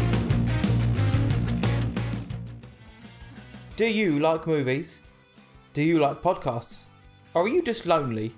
[3.76, 5.00] Do you like movies?
[5.74, 6.84] Do you like podcasts?
[7.34, 8.34] Or are you just lonely?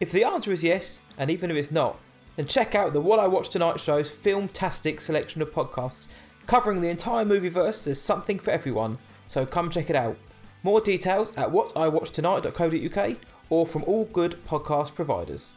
[0.00, 1.96] If the answer is yes, and even if it's not,
[2.34, 6.08] then check out the What I Watched Tonight show's filmtastic selection of podcasts
[6.48, 7.84] covering the entire movieverse.
[7.84, 8.98] There's something for everyone,
[9.28, 10.16] so come check it out.
[10.64, 13.16] More details at whatiwatchtonight.co.uk
[13.48, 15.52] or from all good podcast providers.